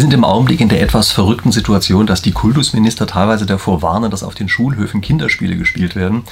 Wir 0.00 0.04
sind 0.04 0.14
im 0.14 0.24
Augenblick 0.24 0.62
in 0.62 0.70
der 0.70 0.80
etwas 0.80 1.12
verrückten 1.12 1.52
Situation, 1.52 2.06
dass 2.06 2.22
die 2.22 2.32
Kultusminister 2.32 3.06
teilweise 3.06 3.44
davor 3.44 3.82
warnen, 3.82 4.10
dass 4.10 4.22
auf 4.22 4.34
den 4.34 4.48
Schulhöfen 4.48 5.02
Kinderspiele 5.02 5.58
gespielt 5.58 5.94
werden. 5.94 6.22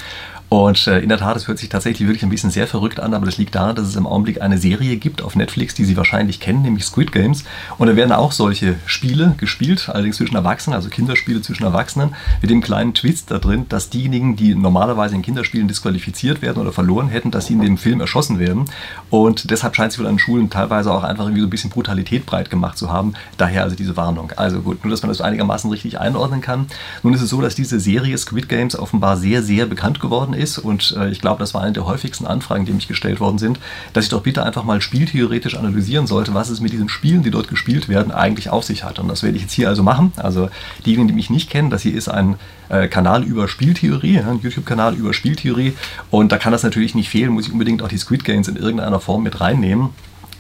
Und 0.48 0.86
äh, 0.86 1.00
in 1.00 1.10
der 1.10 1.18
Tat, 1.18 1.36
es 1.36 1.46
hört 1.46 1.58
sich 1.58 1.68
tatsächlich 1.68 2.08
wirklich 2.08 2.22
ein 2.22 2.30
bisschen 2.30 2.50
sehr 2.50 2.66
verrückt 2.66 3.00
an, 3.00 3.12
aber 3.12 3.26
das 3.26 3.36
liegt 3.36 3.54
daran, 3.54 3.76
dass 3.76 3.86
es 3.86 3.96
im 3.96 4.06
Augenblick 4.06 4.40
eine 4.40 4.56
Serie 4.56 4.96
gibt 4.96 5.20
auf 5.20 5.36
Netflix, 5.36 5.74
die 5.74 5.84
Sie 5.84 5.96
wahrscheinlich 5.96 6.40
kennen, 6.40 6.62
nämlich 6.62 6.86
Squid 6.86 7.12
Games. 7.12 7.44
Und 7.76 7.88
da 7.88 7.96
werden 7.96 8.12
auch 8.12 8.32
solche 8.32 8.76
Spiele 8.86 9.34
gespielt, 9.36 9.90
allerdings 9.90 10.16
zwischen 10.16 10.36
Erwachsenen, 10.36 10.74
also 10.74 10.88
Kinderspiele 10.88 11.42
zwischen 11.42 11.64
Erwachsenen, 11.64 12.14
mit 12.40 12.50
dem 12.50 12.62
kleinen 12.62 12.94
Twist 12.94 13.30
da 13.30 13.38
drin, 13.38 13.66
dass 13.68 13.90
diejenigen, 13.90 14.36
die 14.36 14.54
normalerweise 14.54 15.14
in 15.14 15.22
Kinderspielen 15.22 15.68
disqualifiziert 15.68 16.40
werden 16.40 16.62
oder 16.62 16.72
verloren 16.72 17.08
hätten, 17.08 17.30
dass 17.30 17.46
sie 17.46 17.52
in 17.52 17.60
dem 17.60 17.76
Film 17.76 18.00
erschossen 18.00 18.38
werden. 18.38 18.64
Und 19.10 19.50
deshalb 19.50 19.76
scheint 19.76 19.92
es 19.92 19.98
wohl 19.98 20.06
an 20.06 20.18
Schulen 20.18 20.48
teilweise 20.48 20.90
auch 20.92 21.04
einfach 21.04 21.24
irgendwie 21.24 21.42
so 21.42 21.46
ein 21.46 21.50
bisschen 21.50 21.70
Brutalität 21.70 22.24
breit 22.24 22.48
gemacht 22.48 22.78
zu 22.78 22.90
haben. 22.90 23.12
Daher 23.36 23.64
also 23.64 23.76
diese 23.76 23.98
Warnung. 23.98 24.32
Also 24.36 24.62
gut, 24.62 24.82
nur 24.82 24.90
dass 24.90 25.02
man 25.02 25.10
das 25.10 25.20
einigermaßen 25.20 25.70
richtig 25.70 26.00
einordnen 26.00 26.40
kann. 26.40 26.68
Nun 27.02 27.12
ist 27.12 27.20
es 27.20 27.28
so, 27.28 27.42
dass 27.42 27.54
diese 27.54 27.80
Serie 27.80 28.16
Squid 28.16 28.48
Games 28.48 28.78
offenbar 28.78 29.18
sehr, 29.18 29.42
sehr 29.42 29.66
bekannt 29.66 30.00
geworden 30.00 30.32
ist 30.32 30.37
ist, 30.38 30.58
und 30.58 30.96
äh, 30.96 31.10
ich 31.10 31.20
glaube, 31.20 31.40
das 31.40 31.54
war 31.54 31.62
eine 31.62 31.72
der 31.72 31.86
häufigsten 31.86 32.26
Anfragen, 32.26 32.64
die 32.64 32.72
mich 32.72 32.88
gestellt 32.88 33.20
worden 33.20 33.38
sind, 33.38 33.58
dass 33.92 34.04
ich 34.04 34.10
doch 34.10 34.22
bitte 34.22 34.42
einfach 34.44 34.64
mal 34.64 34.80
spieltheoretisch 34.80 35.56
analysieren 35.56 36.06
sollte, 36.06 36.34
was 36.34 36.48
es 36.48 36.60
mit 36.60 36.72
diesen 36.72 36.88
Spielen, 36.88 37.22
die 37.22 37.30
dort 37.30 37.48
gespielt 37.48 37.88
werden, 37.88 38.12
eigentlich 38.12 38.50
auf 38.50 38.64
sich 38.64 38.84
hat. 38.84 38.98
Und 38.98 39.08
das 39.08 39.22
werde 39.22 39.36
ich 39.36 39.42
jetzt 39.42 39.52
hier 39.52 39.68
also 39.68 39.82
machen. 39.82 40.12
Also 40.16 40.48
diejenigen, 40.86 41.08
die 41.08 41.14
mich 41.14 41.30
nicht 41.30 41.50
kennen, 41.50 41.70
das 41.70 41.82
hier 41.82 41.94
ist 41.94 42.08
ein 42.08 42.36
äh, 42.68 42.88
Kanal 42.88 43.24
über 43.24 43.48
Spieltheorie, 43.48 44.20
ein 44.20 44.40
YouTube-Kanal 44.40 44.94
über 44.94 45.12
Spieltheorie. 45.12 45.74
Und 46.10 46.32
da 46.32 46.38
kann 46.38 46.52
das 46.52 46.62
natürlich 46.62 46.94
nicht 46.94 47.08
fehlen, 47.08 47.32
muss 47.32 47.46
ich 47.46 47.52
unbedingt 47.52 47.82
auch 47.82 47.88
die 47.88 47.98
Squid 47.98 48.24
Games 48.24 48.48
in 48.48 48.56
irgendeiner 48.56 49.00
Form 49.00 49.22
mit 49.22 49.40
reinnehmen. 49.40 49.90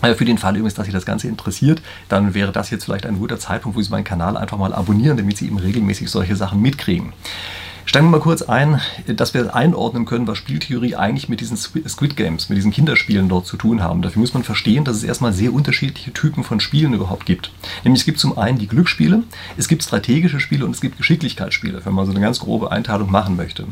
Äh, 0.02 0.14
für 0.14 0.24
den 0.24 0.38
Fall 0.38 0.56
übrigens, 0.56 0.74
dass 0.74 0.86
Sie 0.86 0.92
das 0.92 1.04
Ganze 1.04 1.28
interessiert, 1.28 1.82
dann 2.08 2.34
wäre 2.34 2.52
das 2.52 2.70
jetzt 2.70 2.84
vielleicht 2.84 3.06
ein 3.06 3.18
guter 3.18 3.38
Zeitpunkt, 3.38 3.76
wo 3.76 3.82
Sie 3.82 3.90
meinen 3.90 4.04
Kanal 4.04 4.36
einfach 4.36 4.58
mal 4.58 4.72
abonnieren, 4.72 5.16
damit 5.16 5.36
Sie 5.36 5.46
eben 5.46 5.58
regelmäßig 5.58 6.10
solche 6.10 6.36
Sachen 6.36 6.60
mitkriegen. 6.60 7.12
Steigen 7.88 8.08
wir 8.08 8.18
mal 8.18 8.20
kurz 8.20 8.42
ein, 8.42 8.82
dass 9.06 9.32
wir 9.32 9.56
einordnen 9.56 10.04
können, 10.04 10.26
was 10.26 10.36
Spieltheorie 10.36 10.94
eigentlich 10.94 11.30
mit 11.30 11.40
diesen 11.40 11.56
Squid 11.56 12.16
Games, 12.18 12.50
mit 12.50 12.58
diesen 12.58 12.70
Kinderspielen 12.70 13.30
dort 13.30 13.46
zu 13.46 13.56
tun 13.56 13.82
haben. 13.82 14.02
Dafür 14.02 14.20
muss 14.20 14.34
man 14.34 14.42
verstehen, 14.42 14.84
dass 14.84 14.98
es 14.98 15.04
erstmal 15.04 15.32
sehr 15.32 15.54
unterschiedliche 15.54 16.12
Typen 16.12 16.44
von 16.44 16.60
Spielen 16.60 16.92
überhaupt 16.92 17.24
gibt. 17.24 17.50
Nämlich 17.84 18.02
es 18.02 18.04
gibt 18.04 18.18
zum 18.18 18.36
einen 18.36 18.58
die 18.58 18.66
Glücksspiele, 18.66 19.22
es 19.56 19.68
gibt 19.68 19.84
strategische 19.84 20.38
Spiele 20.38 20.66
und 20.66 20.72
es 20.72 20.82
gibt 20.82 20.98
Geschicklichkeitsspiele, 20.98 21.80
wenn 21.86 21.94
man 21.94 22.04
so 22.04 22.12
eine 22.12 22.20
ganz 22.20 22.40
grobe 22.40 22.70
Einteilung 22.72 23.10
machen 23.10 23.36
möchte. 23.36 23.64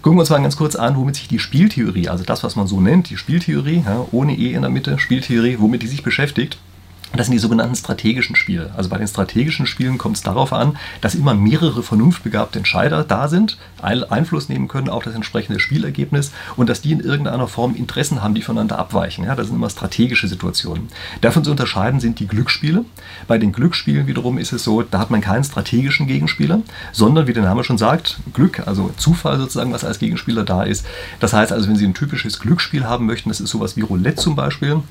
Gucken 0.00 0.16
wir 0.16 0.20
uns 0.20 0.30
mal 0.30 0.40
ganz 0.40 0.56
kurz 0.56 0.74
an, 0.74 0.96
womit 0.96 1.16
sich 1.16 1.28
die 1.28 1.38
Spieltheorie, 1.38 2.08
also 2.08 2.24
das, 2.24 2.42
was 2.42 2.56
man 2.56 2.66
so 2.66 2.80
nennt, 2.80 3.10
die 3.10 3.18
Spieltheorie, 3.18 3.84
ja, 3.84 4.06
ohne 4.12 4.34
E 4.34 4.54
in 4.54 4.62
der 4.62 4.70
Mitte, 4.70 4.98
Spieltheorie, 4.98 5.58
womit 5.58 5.82
die 5.82 5.88
sich 5.88 6.02
beschäftigt. 6.02 6.56
Das 7.14 7.26
sind 7.26 7.34
die 7.34 7.38
sogenannten 7.38 7.74
strategischen 7.74 8.36
Spiele. 8.36 8.70
Also 8.74 8.88
bei 8.88 8.96
den 8.96 9.06
strategischen 9.06 9.66
Spielen 9.66 9.98
kommt 9.98 10.16
es 10.16 10.22
darauf 10.22 10.52
an, 10.52 10.78
dass 11.02 11.14
immer 11.14 11.34
mehrere 11.34 11.82
vernunftbegabte 11.82 12.58
Entscheider 12.58 13.04
da 13.04 13.28
sind, 13.28 13.58
Einfluss 13.82 14.48
nehmen 14.48 14.68
können 14.68 14.88
auf 14.88 15.02
das 15.04 15.14
entsprechende 15.14 15.60
Spielergebnis 15.60 16.32
und 16.56 16.70
dass 16.70 16.80
die 16.80 16.92
in 16.92 17.00
irgendeiner 17.00 17.48
Form 17.48 17.74
Interessen 17.74 18.22
haben, 18.22 18.34
die 18.34 18.42
voneinander 18.42 18.78
abweichen. 18.78 19.24
Ja, 19.24 19.34
das 19.34 19.48
sind 19.48 19.56
immer 19.56 19.68
strategische 19.68 20.26
Situationen. 20.26 20.88
Davon 21.20 21.44
zu 21.44 21.50
unterscheiden 21.50 22.00
sind 22.00 22.18
die 22.18 22.26
Glücksspiele. 22.26 22.84
Bei 23.28 23.36
den 23.38 23.52
Glücksspielen 23.52 24.06
wiederum 24.06 24.38
ist 24.38 24.52
es 24.52 24.64
so, 24.64 24.82
da 24.82 24.98
hat 24.98 25.10
man 25.10 25.20
keinen 25.20 25.44
strategischen 25.44 26.06
Gegenspieler, 26.06 26.62
sondern 26.92 27.26
wie 27.26 27.32
der 27.34 27.42
Name 27.42 27.62
schon 27.64 27.78
sagt, 27.78 28.20
Glück, 28.32 28.66
also 28.66 28.90
Zufall 28.96 29.38
sozusagen, 29.38 29.72
was 29.72 29.84
als 29.84 29.98
Gegenspieler 29.98 30.44
da 30.44 30.62
ist. 30.62 30.86
Das 31.20 31.34
heißt 31.34 31.52
also, 31.52 31.68
wenn 31.68 31.76
Sie 31.76 31.86
ein 31.86 31.94
typisches 31.94 32.40
Glücksspiel 32.40 32.84
haben 32.84 33.04
möchten, 33.04 33.28
das 33.28 33.40
ist 33.40 33.50
sowas 33.50 33.76
wie 33.76 33.82
Roulette 33.82 34.16
zum 34.16 34.34
Beispiel, 34.34 34.82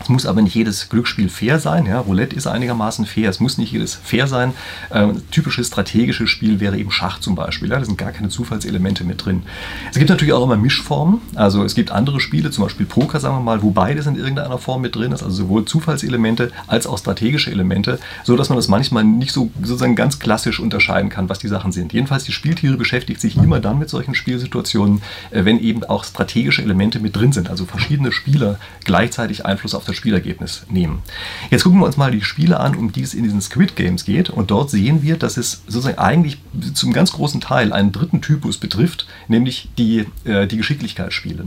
es 0.00 0.08
muss 0.08 0.26
aber 0.26 0.42
nicht 0.42 0.54
jedes 0.54 0.88
Glücksspiel 0.88 1.28
fair 1.28 1.58
sein. 1.58 1.86
Ja. 1.86 2.00
Roulette 2.00 2.36
ist 2.36 2.46
einigermaßen 2.46 3.06
fair. 3.06 3.30
Es 3.30 3.40
muss 3.40 3.58
nicht 3.58 3.72
jedes 3.72 3.94
fair 3.94 4.26
sein. 4.26 4.54
Ähm, 4.92 5.22
typisches 5.30 5.68
strategisches 5.68 6.30
Spiel 6.30 6.60
wäre 6.60 6.78
eben 6.78 6.90
Schach 6.90 7.20
zum 7.20 7.34
Beispiel. 7.34 7.70
Ja. 7.70 7.78
Da 7.78 7.84
sind 7.84 7.98
gar 7.98 8.12
keine 8.12 8.28
Zufallselemente 8.28 9.04
mit 9.04 9.24
drin. 9.24 9.42
Es 9.90 9.98
gibt 9.98 10.10
natürlich 10.10 10.34
auch 10.34 10.44
immer 10.44 10.56
Mischformen. 10.56 11.20
Also 11.34 11.64
es 11.64 11.74
gibt 11.74 11.90
andere 11.90 12.20
Spiele, 12.20 12.50
zum 12.50 12.64
Beispiel 12.64 12.86
Poker, 12.86 13.20
sagen 13.20 13.36
wir 13.36 13.40
mal, 13.40 13.62
wo 13.62 13.70
beides 13.70 14.06
in 14.06 14.16
irgendeiner 14.16 14.58
Form 14.58 14.82
mit 14.82 14.94
drin 14.94 15.12
ist. 15.12 15.22
Also 15.22 15.36
sowohl 15.36 15.64
Zufallselemente 15.64 16.52
als 16.66 16.86
auch 16.86 16.98
strategische 16.98 17.50
Elemente, 17.50 17.98
so 18.24 18.36
dass 18.36 18.48
man 18.48 18.56
das 18.56 18.68
manchmal 18.68 19.04
nicht 19.04 19.32
so 19.32 19.50
sozusagen 19.62 19.96
ganz 19.96 20.18
klassisch 20.18 20.60
unterscheiden 20.60 21.10
kann, 21.10 21.28
was 21.28 21.38
die 21.38 21.48
Sachen 21.48 21.72
sind. 21.72 21.92
Jedenfalls 21.92 22.24
die 22.24 22.32
Spieltiere 22.32 22.76
beschäftigt 22.76 23.20
sich 23.20 23.36
immer 23.36 23.60
dann 23.60 23.78
mit 23.78 23.90
solchen 23.90 24.14
Spielsituationen, 24.14 25.02
äh, 25.30 25.44
wenn 25.44 25.58
eben 25.60 25.84
auch 25.84 26.04
strategische 26.04 26.62
Elemente 26.62 27.00
mit 27.00 27.16
drin 27.16 27.32
sind. 27.32 27.50
Also 27.50 27.64
verschiedene 27.66 28.12
Spieler 28.12 28.58
gleichzeitig 28.84 29.44
Einfluss 29.44 29.74
auf 29.74 29.87
das 29.88 29.96
Spielergebnis 29.96 30.64
nehmen. 30.70 31.02
Jetzt 31.50 31.64
gucken 31.64 31.80
wir 31.80 31.86
uns 31.86 31.96
mal 31.96 32.10
die 32.10 32.22
Spiele 32.22 32.60
an, 32.60 32.76
um 32.76 32.92
die 32.92 33.02
es 33.02 33.14
in 33.14 33.22
diesen 33.22 33.40
Squid 33.40 33.76
Games 33.76 34.04
geht. 34.04 34.30
Und 34.30 34.50
dort 34.50 34.70
sehen 34.70 35.02
wir, 35.02 35.16
dass 35.16 35.36
es 35.36 35.62
sozusagen 35.66 35.98
eigentlich 35.98 36.38
zum 36.74 36.92
ganz 36.92 37.12
großen 37.12 37.40
Teil 37.40 37.72
einen 37.72 37.92
dritten 37.92 38.20
Typus 38.20 38.58
betrifft, 38.58 39.06
nämlich 39.28 39.68
die, 39.78 40.06
äh, 40.24 40.46
die 40.46 40.56
Geschicklichkeitsspiele. 40.56 41.46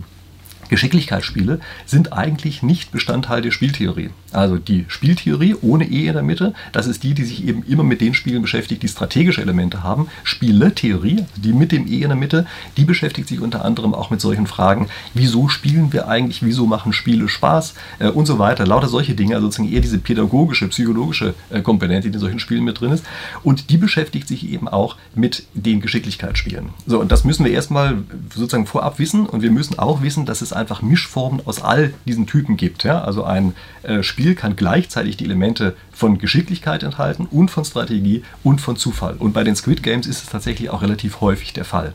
Geschicklichkeitsspiele 0.69 1.59
sind 1.85 2.13
eigentlich 2.13 2.63
nicht 2.63 2.91
Bestandteil 2.91 3.41
der 3.41 3.51
Spieltheorie. 3.51 4.09
Also 4.31 4.57
die 4.57 4.85
Spieltheorie 4.87 5.55
ohne 5.61 5.85
E 5.85 6.07
in 6.07 6.13
der 6.13 6.23
Mitte, 6.23 6.53
das 6.71 6.87
ist 6.87 7.03
die, 7.03 7.13
die 7.13 7.23
sich 7.23 7.45
eben 7.47 7.63
immer 7.63 7.83
mit 7.83 8.01
den 8.01 8.13
Spielen 8.13 8.41
beschäftigt, 8.41 8.83
die 8.83 8.87
strategische 8.87 9.41
Elemente 9.41 9.83
haben. 9.83 10.07
Spieletheorie, 10.23 11.25
die 11.35 11.53
mit 11.53 11.71
dem 11.71 11.87
E 11.87 12.01
in 12.01 12.09
der 12.09 12.15
Mitte, 12.15 12.45
die 12.77 12.85
beschäftigt 12.85 13.27
sich 13.27 13.41
unter 13.41 13.65
anderem 13.65 13.93
auch 13.93 14.09
mit 14.09 14.21
solchen 14.21 14.47
Fragen, 14.47 14.87
wieso 15.13 15.49
spielen 15.49 15.91
wir 15.93 16.07
eigentlich, 16.07 16.43
wieso 16.43 16.65
machen 16.65 16.93
Spiele 16.93 17.27
Spaß 17.27 17.73
äh, 17.99 18.07
und 18.07 18.25
so 18.25 18.39
weiter. 18.39 18.65
Lauter 18.65 18.87
solche 18.87 19.15
Dinge, 19.15 19.35
also 19.35 19.47
sozusagen 19.47 19.71
eher 19.73 19.81
diese 19.81 19.97
pädagogische, 19.97 20.67
psychologische 20.69 21.33
äh, 21.49 21.61
Komponente, 21.61 22.09
die 22.09 22.13
in 22.13 22.19
solchen 22.19 22.39
Spielen 22.39 22.63
mit 22.63 22.79
drin 22.79 22.91
ist. 22.91 23.05
Und 23.43 23.69
die 23.69 23.77
beschäftigt 23.77 24.27
sich 24.27 24.49
eben 24.49 24.67
auch 24.67 24.95
mit 25.13 25.45
den 25.53 25.81
Geschicklichkeitsspielen. 25.81 26.69
So, 26.85 26.99
und 26.99 27.11
das 27.11 27.23
müssen 27.23 27.45
wir 27.45 27.51
erstmal 27.51 27.97
sozusagen 28.33 28.65
vorab 28.65 28.99
wissen 28.99 29.25
und 29.25 29.41
wir 29.41 29.51
müssen 29.51 29.77
auch 29.77 30.01
wissen, 30.01 30.25
dass 30.25 30.41
es 30.41 30.53
einfach 30.53 30.81
Mischformen 30.81 31.41
aus 31.45 31.61
all 31.61 31.93
diesen 32.05 32.27
Typen 32.27 32.57
gibt. 32.57 32.83
Ja? 32.83 33.01
Also 33.01 33.23
ein 33.23 33.53
äh, 33.83 34.03
Spiel 34.03 34.20
kann 34.35 34.55
gleichzeitig 34.55 35.17
die 35.17 35.25
Elemente 35.25 35.75
von 35.91 36.17
Geschicklichkeit 36.17 36.83
enthalten 36.83 37.27
und 37.29 37.51
von 37.51 37.65
Strategie 37.65 38.23
und 38.43 38.61
von 38.61 38.77
Zufall. 38.77 39.15
Und 39.17 39.33
bei 39.33 39.43
den 39.43 39.55
Squid 39.55 39.83
Games 39.83 40.07
ist 40.07 40.23
es 40.23 40.29
tatsächlich 40.29 40.69
auch 40.69 40.81
relativ 40.81 41.21
häufig 41.21 41.53
der 41.53 41.65
Fall. 41.65 41.93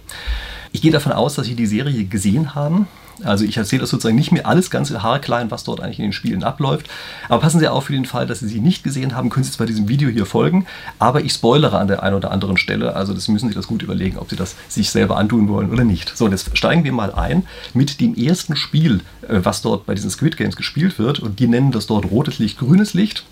Ich 0.73 0.83
gehe 0.83 0.93
davon 0.93 1.13
aus, 1.13 1.35
dass 1.35 1.47
Sie 1.47 1.55
die 1.55 1.67
Serie 1.67 2.05
gesehen 2.05 2.55
haben. 2.55 2.87
Also 3.25 3.45
ich 3.45 3.57
erzähle 3.57 3.81
das 3.81 3.91
sozusagen 3.91 4.17
nicht 4.17 4.33
mehr 4.33 4.47
alles 4.47 4.71
ganz 4.71 4.91
haarklein, 4.91 5.51
was 5.51 5.65
dort 5.65 5.81
eigentlich 5.81 5.99
in 5.99 6.05
den 6.05 6.13
Spielen 6.13 6.45
abläuft. 6.45 6.89
Aber 7.29 7.41
passen 7.41 7.61
Sie 7.61 7.69
auf 7.69 7.85
für 7.85 7.93
den 7.93 8.05
Fall, 8.05 8.27
dass 8.27 8.41
Sie 8.41 8.49
sie 8.49 8.61
nicht 8.61 8.85
gesehen 8.85 9.15
haben, 9.15 9.31
können 9.31 9.45
Sie 9.45 9.53
zwar 9.53 9.67
diesem 9.67 9.89
Video 9.89 10.09
hier 10.09 10.27
folgen, 10.27 10.67
aber 10.99 11.23
ich 11.23 11.33
spoilere 11.33 11.79
an 11.79 11.89
der 11.89 12.03
einen 12.03 12.17
oder 12.17 12.31
anderen 12.31 12.57
Stelle. 12.57 12.95
Also 12.95 13.15
das 13.15 13.29
müssen 13.29 13.49
Sie 13.49 13.55
das 13.55 13.67
gut 13.67 13.83
überlegen, 13.83 14.19
ob 14.19 14.31
Sie 14.31 14.37
das 14.37 14.55
sich 14.69 14.91
selber 14.91 15.17
antun 15.17 15.49
wollen 15.49 15.71
oder 15.71 15.85
nicht. 15.85 16.17
So, 16.17 16.29
jetzt 16.29 16.57
steigen 16.57 16.85
wir 16.85 16.93
mal 16.93 17.13
ein 17.13 17.45
mit 17.75 18.01
dem 18.01 18.15
ersten 18.15 18.57
Spiel, 18.57 19.01
äh, 19.23 19.41
was 19.43 19.63
dort 19.63 19.87
bei 19.87 19.95
diesen 19.95 20.11
Squid 20.11 20.37
Games 20.37 20.57
gespielt 20.57 20.99
wird. 20.99 21.21
Und 21.21 21.39
die 21.41 21.49
nennen 21.49 21.73
das 21.73 21.87
dort 21.87 22.11
rotes 22.11 22.39
Licht, 22.39 22.59
grünes 22.59 22.95
Licht. 22.95 23.25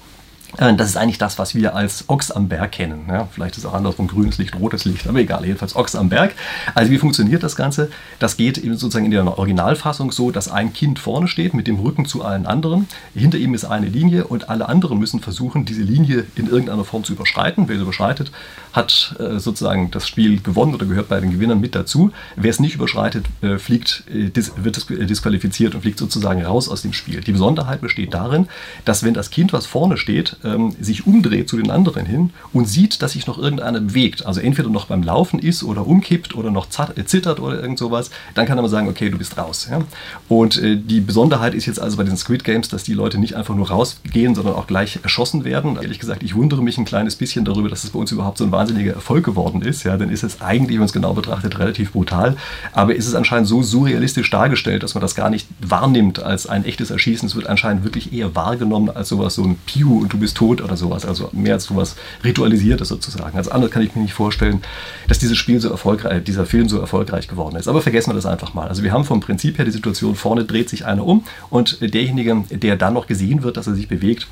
Äh, 0.59 0.75
das 0.75 0.89
ist 0.89 0.97
eigentlich 0.97 1.19
das, 1.19 1.39
was 1.39 1.55
wir 1.55 1.75
als 1.75 2.09
Ochs 2.09 2.31
am 2.31 2.49
Berg 2.49 2.73
kennen. 2.73 3.05
Ja, 3.09 3.29
vielleicht 3.31 3.57
ist 3.57 3.65
es 3.65 3.67
auch 3.67 3.75
andersrum 3.75 4.09
grünes 4.09 4.39
Licht, 4.39 4.59
rotes 4.59 4.85
Licht, 4.85 5.07
aber 5.07 5.19
egal, 5.19 5.45
jedenfalls 5.45 5.77
Ochs 5.77 5.95
am 5.95 6.09
Berg. 6.09 6.35
Also 6.75 6.91
wie 6.91 6.99
funktioniert 6.99 7.43
das 7.43 7.57
Ganze? 7.57 7.91
Das 8.19 8.37
geht 8.37 8.57
sozusagen 8.63 9.05
in 9.05 9.11
der 9.11 9.27
Originalfassung 9.39 10.13
so, 10.13 10.31
dass 10.31 10.49
ein 10.49 10.73
Kind 10.73 10.99
vorne 10.99 11.29
steht 11.29 11.55
mit 11.55 11.67
dem 11.67 11.79
Rücken 11.79 12.07
zu 12.07 12.25
allen 12.25 12.47
anderen. 12.47 12.89
Hinter 13.15 13.39
ihm 13.39 13.55
ist 13.55 13.65
eine 13.65 13.87
Linie 13.87 14.27
und 14.27 14.49
alle 14.49 14.69
anderen 14.69 14.99
müssen 14.99 15.21
versuchen, 15.21 15.65
diese 15.65 15.83
Linie 15.83 16.27
in 16.37 16.47
irgendeiner 16.47 16.85
Form 16.85 17.05
zu 17.05 17.13
überschreiten. 17.13 17.69
Wer 17.69 17.77
sie 17.77 17.83
überschreitet, 17.83 18.31
hat 18.73 19.15
äh, 19.19 19.39
sozusagen 19.39 19.91
das 19.91 20.09
Spiel 20.09 20.41
gewonnen 20.41 20.75
oder 20.75 20.87
gehört 20.87 21.09
bei 21.09 21.21
den 21.21 21.31
Gewinnern 21.31 21.61
mit 21.61 21.75
dazu. 21.75 22.13
Wer 22.37 22.51
es 22.51 22.61
nicht 22.61 22.75
überschreitet, 22.75 23.27
äh, 23.43 23.59
fliegt, 23.59 24.05
wird 24.07 25.11
disqualifiziert 25.11 25.75
und 25.75 25.83
fliegt 25.83 25.99
sozusagen 25.99 26.45
raus 26.45 26.69
aus 26.69 26.83
dem 26.83 26.93
Spiel. 26.93 27.21
Die 27.21 27.33
Besonderheit 27.33 27.81
besteht 27.81 28.15
darin, 28.15 28.49
dass 28.85 29.03
wenn 29.03 29.15
das 29.15 29.31
Kind, 29.31 29.53
was 29.53 29.67
vorne 29.67 29.97
steht, 29.97 30.37
ähm, 30.45 30.75
sich 30.81 31.07
umdreht 31.07 31.49
zu 31.49 31.57
den 31.57 31.71
anderen 31.71 32.07
hin 32.07 32.31
und 32.53 32.69
sieht, 32.69 33.03
dass 33.03 33.13
sich 33.13 33.27
noch 33.27 33.39
irgendeiner 33.39 33.81
bewegt, 33.81 34.27
also 34.27 34.41
entweder 34.41 34.69
noch 34.69 34.87
beim 34.87 35.03
Laufen 35.03 35.39
ist 35.39 35.63
oder 35.63 35.87
umkippt 35.87 36.35
oder 36.35 36.51
noch 36.51 36.67
äh, 36.97 37.05
zittert 37.05 37.41
oder 37.41 37.61
irgend 37.61 37.79
sowas, 37.79 38.11
dann 38.35 38.47
kann 38.47 38.57
man 38.57 38.69
sagen, 38.69 38.89
okay, 38.89 39.11
du 39.11 39.19
bist 39.19 39.37
raus. 39.39 39.69
Ja? 39.71 39.81
Und 40.29 40.61
äh, 40.63 40.77
die 40.77 41.01
Besonderheit 41.01 41.55
ist 41.55 41.67
jetzt 41.67 41.81
also 41.81 41.97
bei 41.97 42.05
den 42.05 42.17
Squid 42.17 42.45
Games, 42.45 42.69
dass 42.69 42.85
die 42.85 42.95
Leute 42.95 43.19
nicht 43.19 43.35
einfach 43.35 43.55
nur 43.55 43.69
rausgehen, 43.69 44.35
sondern 44.35 44.55
auch 44.55 44.67
gleich 44.67 45.01
erschossen 45.03 45.45
werden. 45.45 45.77
Ehrlich 45.81 45.99
gesagt, 45.99 46.23
ich 46.23 46.35
wundere 46.35 46.63
mich 46.63 46.79
ein 46.79 46.85
kleines 46.85 47.17
bisschen 47.17 47.45
darüber, 47.45 47.69
dass 47.69 47.85
es 47.85 47.91
bei 47.91 47.99
uns 47.99 48.13
überhaupt 48.13 48.39
so 48.39 48.45
ein 48.45 48.53
wahnsinniger 48.53 48.93
Erfolg 48.93 49.25
geworden 49.25 49.63
ist. 49.63 49.85
Ja? 49.85 49.97
Dann 49.97 50.11
ist 50.11 50.25
es 50.25 50.41
eigentlich, 50.41 50.75
wenn 50.75 50.81
man 50.81 50.87
es 50.87 50.93
genau 50.93 51.15
betrachtet, 51.15 51.59
relativ 51.59 51.93
brutal. 51.93 52.37
Aber 52.73 52.95
ist 52.95 53.07
es 53.07 53.15
anscheinend 53.15 53.49
so 53.49 53.63
surrealistisch 53.63 54.31
dargestellt, 54.31 54.83
dass 54.83 54.95
man 54.95 55.03
das 55.03 55.15
gar 55.15 55.31
nicht 55.31 55.49
wahrnimmt 55.61 56.23
als 56.23 56.47
ein 56.47 56.65
echtes 56.65 56.91
Erschießen. 56.91 57.29
Es 57.29 57.35
wird 57.35 57.47
anscheinend 57.47 57.85
wirklich 57.85 58.13
eher 58.13 58.35
wahrgenommen 58.35 58.91
als 58.91 59.09
sowas, 59.09 59.35
so 59.35 59.45
ein 59.45 59.57
Piu 59.67 59.99
und 60.01 60.13
du 60.13 60.19
bist 60.19 60.34
tot 60.35 60.61
oder 60.61 60.77
sowas. 60.77 61.07
Also 61.07 61.31
mehr 61.33 61.55
als 61.55 61.65
sowas 61.65 61.97
Ritualisiertes 62.23 62.89
sozusagen. 62.89 63.37
Also 63.37 63.51
anders 63.51 63.71
kann 63.71 63.83
ich 63.83 63.95
mir 63.95 64.03
nicht 64.03 64.15
vorstellen, 64.15 64.63
dass 65.09 65.19
dieses 65.19 65.37
Spiel 65.37 65.61
so 65.61 65.71
erfolgreich, 65.71 66.25
dieser 66.25 66.47
Film 66.47 66.69
so 66.69 66.79
erfolgreich 66.79 67.29
geworden 67.29 67.57
ist. 67.57 67.69
Aber 67.69 67.81
vergessen 67.81 68.11
wir 68.11 68.15
das 68.15 68.27
einfach 68.27 68.55
mal. 68.55 68.69
Also 68.69 68.83
wir 68.83 68.93
haben 68.93 69.05
vom 69.05 69.21
Prinzip 69.21 69.59
her 69.59 69.65
die 69.65 69.71
Situation, 69.71 70.15
vorne 70.15 70.45
dreht 70.45 70.69
sich 70.69 70.85
einer 70.87 71.07
um 71.07 71.25
und 71.51 71.79
derjenige, 71.81 72.45
der 72.51 72.77
dann 72.77 72.95
noch 72.95 73.07
gesehen 73.07 73.43
wird, 73.43 73.57
dass 73.57 73.67
er 73.67 73.75
sich 73.75 73.89
bewegt, 73.89 74.27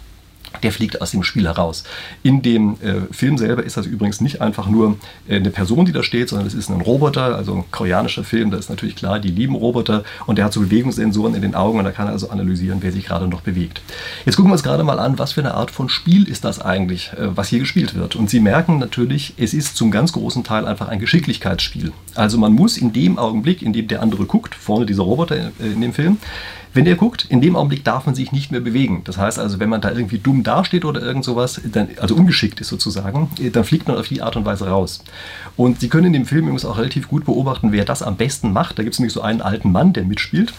der 0.63 0.73
fliegt 0.73 1.01
aus 1.01 1.11
dem 1.11 1.23
Spiel 1.23 1.47
heraus. 1.47 1.85
In 2.23 2.43
dem 2.43 2.77
äh, 2.83 3.13
Film 3.13 3.39
selber 3.39 3.65
ist 3.65 3.77
das 3.77 3.87
übrigens 3.87 4.21
nicht 4.21 4.41
einfach 4.41 4.69
nur 4.69 4.97
äh, 5.29 5.37
eine 5.37 5.51
Person, 5.51 5.85
die 5.85 5.93
da 5.93 6.03
steht, 6.03 6.29
sondern 6.29 6.47
es 6.47 6.55
ist 6.55 6.71
ein 6.71 6.81
Roboter, 6.81 7.37
also 7.37 7.55
ein 7.55 7.65
koreanischer 7.71 8.25
Film, 8.25 8.51
da 8.51 8.59
ist 8.59 8.71
natürlich 8.71 8.97
klar, 8.97 9.19
die 9.19 9.31
lieben 9.31 9.55
Roboter 9.55 10.05
und 10.27 10.37
der 10.37 10.45
hat 10.45 10.53
so 10.53 10.61
Bewegungssensoren 10.61 11.35
in 11.35 11.43
den 11.43 11.55
Augen 11.55 11.79
und 11.79 11.85
da 11.85 11.91
kann 11.91 12.07
er 12.07 12.13
also 12.13 12.31
analysieren, 12.31 12.79
wer 12.81 12.93
sich 12.93 13.07
gerade 13.07 13.29
noch 13.29 13.41
bewegt. 13.41 13.83
Jetzt 14.25 14.37
gucken 14.37 14.51
wir 14.51 14.55
uns 14.55 14.63
gerade 14.63 14.85
mal 14.85 14.99
an, 14.99 15.19
was 15.19 15.33
für 15.33 15.41
eine 15.41 15.55
Art 15.55 15.71
von 15.71 15.89
Spiel 15.89 16.29
ist 16.29 16.45
das 16.45 16.61
eigentlich, 16.61 17.13
äh, 17.13 17.37
was 17.37 17.49
hier 17.49 17.61
gespielt 17.61 17.95
wird. 17.95 18.17
Und 18.17 18.31
Sie 18.31 18.41
merken 18.41 18.79
natürlich, 18.79 19.35
es 19.37 19.55
ist 19.55 19.77
zum 19.77 19.91
ganz 19.91 20.13
großen 20.13 20.45
Teil 20.45 20.67
einfach 20.67 20.89
ein 20.89 20.99
Geschicklichkeitsspiel. 20.99 21.93
Also 22.15 22.39
man 22.39 22.53
muss 22.53 22.77
in 22.77 22.93
dem 22.93 23.19
Augenblick, 23.19 23.63
in 23.63 23.73
dem 23.73 23.89
der 23.89 24.03
andere 24.03 24.25
guckt, 24.25 24.55
vorne 24.55 24.87
dieser 24.87 25.03
Roboter 25.03 25.37
äh, 25.37 25.73
in 25.73 25.81
dem 25.81 25.93
Film, 25.93 26.19
wenn 26.75 26.85
der 26.85 26.97
guckt, 26.97 27.27
in 27.29 27.41
dem 27.41 27.57
Augenblick 27.57 27.85
darf 27.85 28.07
man 28.07 28.15
sich 28.15 28.33
nicht 28.33 28.51
mehr 28.51 28.61
bewegen. 28.61 29.03
Das 29.05 29.19
heißt 29.19 29.39
also, 29.39 29.61
wenn 29.61 29.69
man 29.69 29.81
da 29.81 29.91
irgendwie 29.91 30.19
dumm 30.19 30.43
dasteht 30.43 30.85
oder 30.85 31.03
irgend 31.03 31.25
sowas, 31.25 31.61
dann, 31.65 31.89
also 32.01 32.15
ungeschickt 32.15 32.61
ist 32.61 32.69
sozusagen, 32.69 33.31
dann 33.53 33.65
fliegt 33.65 33.89
man 33.89 33.97
auf 33.97 34.09
die 34.09 34.23
Art 34.23 34.37
und 34.37 34.45
Weise 34.45 34.69
raus. 34.69 35.05
Und 35.57 35.81
Sie 35.81 35.89
können 35.89 36.07
in 36.07 36.13
dem 36.13 36.27
Film 36.27 36.45
übrigens 36.45 36.65
auch 36.65 36.79
relativ 36.79 37.09
gut 37.09 37.25
beobachten, 37.25 37.73
wer 37.73 37.85
das 37.85 38.03
am 38.03 38.17
besten 38.17 38.53
macht. 38.53 38.79
Da 38.79 38.83
gibt 38.83 38.95
es 38.95 39.01
nämlich 39.01 39.13
so 39.13 39.21
einen 39.21 39.43
alten 39.43 39.73
Mann, 39.73 39.93
der 39.93 40.05
mitspielt 40.05 40.53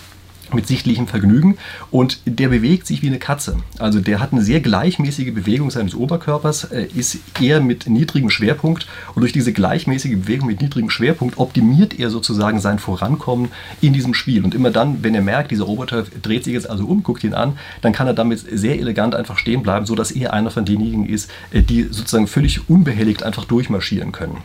mit 0.54 0.68
sichtlichem 0.68 1.08
Vergnügen 1.08 1.58
und 1.92 2.20
der 2.26 2.50
bewegt 2.50 2.88
sich 2.88 3.02
wie 3.02 3.08
eine 3.08 3.20
Katze. 3.20 3.58
Also 3.80 4.00
der 4.00 4.20
hat 4.20 4.32
eine 4.32 4.42
sehr 4.42 4.60
gleichmäßige 4.60 5.34
Bewegung 5.34 5.72
seines 5.72 5.96
Oberkörpers, 5.96 6.66
ist 6.96 7.18
eher 7.40 7.62
mit 7.62 7.88
niedrigem 7.88 8.30
Schwerpunkt 8.30 8.88
und 9.16 9.22
durch 9.22 9.34
diese 9.34 9.54
gleichmäßige 9.54 10.18
Bewegung 10.18 10.48
mit 10.48 10.62
niedrigem 10.62 10.90
Schwerpunkt 10.90 11.38
optimiert 11.38 12.00
er 12.00 12.10
sozusagen 12.10 12.60
sein 12.60 12.80
Vorankommen 12.80 13.52
in 13.82 13.94
diesem 13.94 14.14
Spiel. 14.14 14.44
Und 14.44 14.56
immer 14.56 14.72
dann, 14.72 15.04
wenn 15.04 15.16
er 15.16 15.22
merkt, 15.22 15.52
dieser 15.52 15.66
Roboter 15.66 16.06
dreht 16.22 16.44
sich 16.44 16.54
jetzt 16.54 16.70
also 16.70 16.86
um, 16.86 17.04
guckt 17.04 17.24
ihn 17.24 17.34
an, 17.34 17.58
dann 17.82 17.94
kann 17.94 18.08
er 18.08 18.14
damit 18.14 18.40
sehr 18.52 18.80
elegant 18.80 19.16
einfach 19.16 19.38
stehen 19.38 19.64
bleiben, 19.64 19.86
sodass 19.86 20.12
er 20.12 20.34
einer 20.34 20.52
von 20.52 20.66
denjenigen 20.66 21.06
ist, 21.08 21.30
die 21.52 21.84
sozusagen 21.84 22.28
völlig 22.28 22.70
unbehelligt 22.70 23.24
einfach 23.24 23.46
durchmarschieren 23.46 24.12
können. 24.12 24.38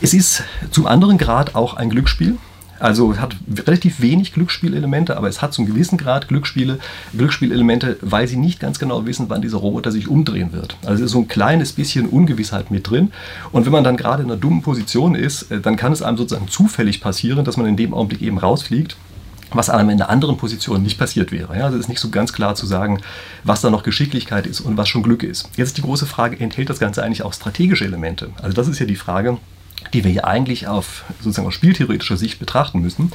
Es 0.00 0.14
ist 0.14 0.42
zum 0.70 0.86
anderen 0.86 1.16
Grad 1.16 1.54
auch 1.54 1.74
ein 1.74 1.90
Glücksspiel. 1.90 2.36
Also 2.82 3.16
hat 3.16 3.36
relativ 3.64 4.00
wenig 4.00 4.32
Glücksspielelemente, 4.32 5.16
aber 5.16 5.28
es 5.28 5.40
hat 5.40 5.52
zum 5.54 5.66
gewissen 5.66 5.98
Grad 5.98 6.26
Glücksspiele, 6.26 6.80
Glücksspielelemente, 7.16 7.96
weil 8.00 8.26
sie 8.26 8.36
nicht 8.36 8.58
ganz 8.58 8.80
genau 8.80 9.06
wissen, 9.06 9.26
wann 9.28 9.40
dieser 9.40 9.58
Roboter 9.58 9.92
sich 9.92 10.08
umdrehen 10.08 10.52
wird. 10.52 10.76
Also 10.82 10.94
es 10.94 11.06
ist 11.06 11.12
so 11.12 11.20
ein 11.20 11.28
kleines 11.28 11.72
bisschen 11.74 12.08
Ungewissheit 12.08 12.72
mit 12.72 12.90
drin. 12.90 13.12
Und 13.52 13.66
wenn 13.66 13.72
man 13.72 13.84
dann 13.84 13.96
gerade 13.96 14.24
in 14.24 14.30
einer 14.32 14.40
dummen 14.40 14.62
Position 14.62 15.14
ist, 15.14 15.52
äh, 15.52 15.60
dann 15.60 15.76
kann 15.76 15.92
es 15.92 16.02
einem 16.02 16.16
sozusagen 16.16 16.48
zufällig 16.48 17.00
passieren, 17.00 17.44
dass 17.44 17.56
man 17.56 17.66
in 17.66 17.76
dem 17.76 17.94
Augenblick 17.94 18.20
eben 18.20 18.38
rausfliegt 18.38 18.96
was 19.54 19.68
einem 19.68 19.90
in 19.90 20.00
einer 20.00 20.08
anderen 20.08 20.38
Position 20.38 20.82
nicht 20.82 20.98
passiert 20.98 21.30
wäre. 21.30 21.58
Ja, 21.58 21.66
also 21.66 21.76
es 21.76 21.82
ist 21.82 21.88
nicht 21.90 22.00
so 22.00 22.08
ganz 22.08 22.32
klar 22.32 22.54
zu 22.54 22.64
sagen, 22.64 23.02
was 23.44 23.60
da 23.60 23.68
noch 23.68 23.82
Geschicklichkeit 23.82 24.46
ist 24.46 24.60
und 24.60 24.78
was 24.78 24.88
schon 24.88 25.02
Glück 25.02 25.22
ist. 25.22 25.50
Jetzt 25.56 25.68
ist 25.68 25.76
die 25.76 25.82
große 25.82 26.06
Frage, 26.06 26.40
enthält 26.40 26.70
das 26.70 26.78
Ganze 26.78 27.02
eigentlich 27.02 27.22
auch 27.22 27.34
strategische 27.34 27.84
Elemente? 27.84 28.30
Also 28.40 28.54
das 28.54 28.66
ist 28.66 28.78
ja 28.78 28.86
die 28.86 28.96
Frage, 28.96 29.36
die 29.92 30.04
wir 30.04 30.10
hier 30.10 30.26
eigentlich 30.26 30.66
auf 30.66 31.04
sozusagen 31.20 31.48
aus 31.48 31.54
spieltheoretischer 31.54 32.16
Sicht 32.16 32.38
betrachten 32.38 32.80
müssen. 32.80 33.12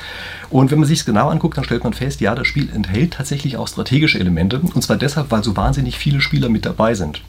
Und 0.49 0.71
wenn 0.71 0.79
man 0.79 0.87
sich 0.87 0.99
es 0.99 1.05
genau 1.05 1.29
anguckt, 1.29 1.57
dann 1.57 1.63
stellt 1.63 1.83
man 1.83 1.93
fest, 1.93 2.21
ja, 2.21 2.35
das 2.35 2.47
Spiel 2.47 2.69
enthält 2.73 3.13
tatsächlich 3.13 3.57
auch 3.57 3.67
strategische 3.67 4.19
Elemente. 4.19 4.59
Und 4.59 4.81
zwar 4.81 4.97
deshalb, 4.97 5.31
weil 5.31 5.43
so 5.43 5.55
wahnsinnig 5.55 5.97
viele 5.97 6.21
Spieler 6.21 6.49
mit 6.49 6.65
dabei 6.65 6.93
sind. 6.93 7.21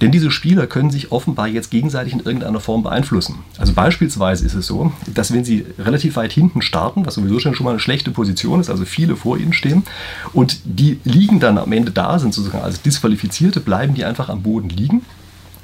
Denn 0.00 0.10
diese 0.10 0.30
Spieler 0.30 0.66
können 0.66 0.90
sich 0.90 1.12
offenbar 1.12 1.48
jetzt 1.48 1.70
gegenseitig 1.70 2.12
in 2.12 2.20
irgendeiner 2.20 2.60
Form 2.60 2.82
beeinflussen. 2.82 3.36
Also 3.58 3.72
beispielsweise 3.72 4.44
ist 4.44 4.54
es 4.54 4.66
so, 4.66 4.92
dass 5.06 5.32
wenn 5.32 5.44
sie 5.44 5.66
relativ 5.78 6.16
weit 6.16 6.32
hinten 6.32 6.62
starten, 6.62 7.06
was 7.06 7.14
sowieso 7.14 7.38
schon 7.38 7.64
mal 7.64 7.70
eine 7.70 7.80
schlechte 7.80 8.10
Position 8.10 8.60
ist, 8.60 8.70
also 8.70 8.84
viele 8.84 9.16
vor 9.16 9.38
ihnen 9.38 9.52
stehen, 9.52 9.84
und 10.32 10.60
die 10.64 10.98
liegen 11.04 11.40
dann 11.40 11.58
am 11.58 11.72
Ende 11.72 11.92
da, 11.92 12.18
sind 12.18 12.34
sozusagen 12.34 12.64
als 12.64 12.82
Disqualifizierte, 12.82 13.60
bleiben 13.60 13.94
die 13.94 14.04
einfach 14.04 14.28
am 14.28 14.42
Boden 14.42 14.68
liegen 14.68 15.02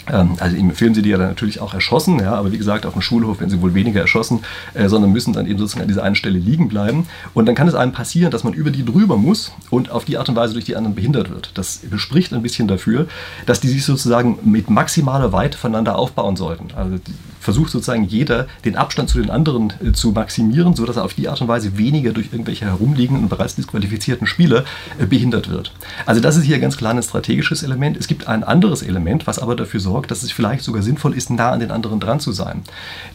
also 0.06 0.56
im 0.56 0.71
Film 0.73 0.95
sind 0.95 1.05
die 1.05 1.11
ja 1.11 1.19
dann 1.19 1.29
natürlich 1.29 1.61
auch 1.61 1.73
erschossen, 1.73 2.19
ja, 2.19 2.35
aber 2.35 2.53
wie 2.53 2.59
gesagt, 2.59 2.85
auf 2.85 2.93
dem 2.93 3.03
Schulhof 3.03 3.41
werden 3.41 3.51
sie 3.51 3.62
wohl 3.62 3.75
weniger 3.75 4.01
erschossen, 4.01 4.41
äh, 4.75 4.89
sondern 4.89 5.12
müssen 5.12 5.33
dann 5.33 5.47
eben 5.47 5.59
sozusagen 5.59 5.83
an 5.83 5.89
dieser 5.89 6.03
einen 6.03 6.15
Stelle 6.15 6.39
liegen 6.39 6.69
bleiben. 6.69 7.06
Und 7.33 7.47
dann 7.47 7.55
kann 7.55 7.69
es 7.69 7.75
einem 7.75 7.93
passieren, 7.93 8.31
dass 8.31 8.45
man 8.45 8.53
über 8.53 8.71
die 8.71 8.85
drüber 8.85 9.17
muss 9.17 9.53
und 9.71 9.91
auf 9.91 10.05
die 10.05 10.19
Art 10.19 10.29
und 10.29 10.37
Weise 10.37 10.53
durch 10.53 10.65
die 10.65 10.77
anderen 10.77 10.95
behindert 10.95 11.31
wird. 11.31 11.51
Das 11.55 11.81
spricht 11.97 12.33
ein 12.35 12.43
bisschen 12.43 12.69
dafür, 12.69 13.06
dass 13.47 13.61
die 13.61 13.69
sich 13.69 13.85
sozusagen 13.85 14.39
mit 14.45 14.69
maximaler 14.69 15.33
Weite 15.33 15.56
voneinander 15.56 15.97
aufbauen 15.97 16.37
sollten. 16.37 16.69
Also 16.77 16.99
versucht 17.44 17.70
sozusagen 17.70 18.05
jeder 18.05 18.46
den 18.64 18.76
Abstand 18.76 19.11
zu 19.11 19.20
den 19.20 19.31
anderen 19.31 19.73
äh, 19.85 19.93
zu 19.93 20.12
maximieren, 20.12 20.75
sodass 20.75 20.96
er 20.96 21.05
auf 21.05 21.14
die 21.14 21.29
Art 21.29 21.41
und 21.41 21.49
Weise 21.49 21.79
weniger 21.79 22.12
durch 22.12 22.32
irgendwelche 22.32 22.64
herumliegenden 22.64 23.25
und 23.25 23.29
bereits 23.29 23.55
disqualifizierten 23.55 24.26
Spieler 24.26 24.64
äh, 24.99 25.06
behindert 25.06 25.50
wird. 25.50 25.73
Also 26.06 26.20
das 26.20 26.37
ist 26.37 26.44
hier 26.44 26.58
ganz 26.58 26.76
klar 26.76 26.94
ein 26.94 27.02
strategisches 27.02 27.62
Element. 27.62 27.96
Es 27.96 28.08
gibt 28.08 28.26
ein 28.26 28.43
anderes 28.43 28.82
Element, 28.82 29.26
was 29.26 29.38
aber 29.38 29.55
dafür 29.55 29.81
sorgt, 29.81 30.11
dass 30.11 30.23
es 30.23 30.32
vielleicht 30.32 30.64
sogar 30.64 30.82
sinnvoll 30.82 31.14
ist, 31.14 31.31
nah 31.31 31.50
an 31.50 31.61
den 31.61 31.70
anderen 31.70 32.00
dran 32.00 32.19
zu 32.19 32.32
sein. 32.32 32.62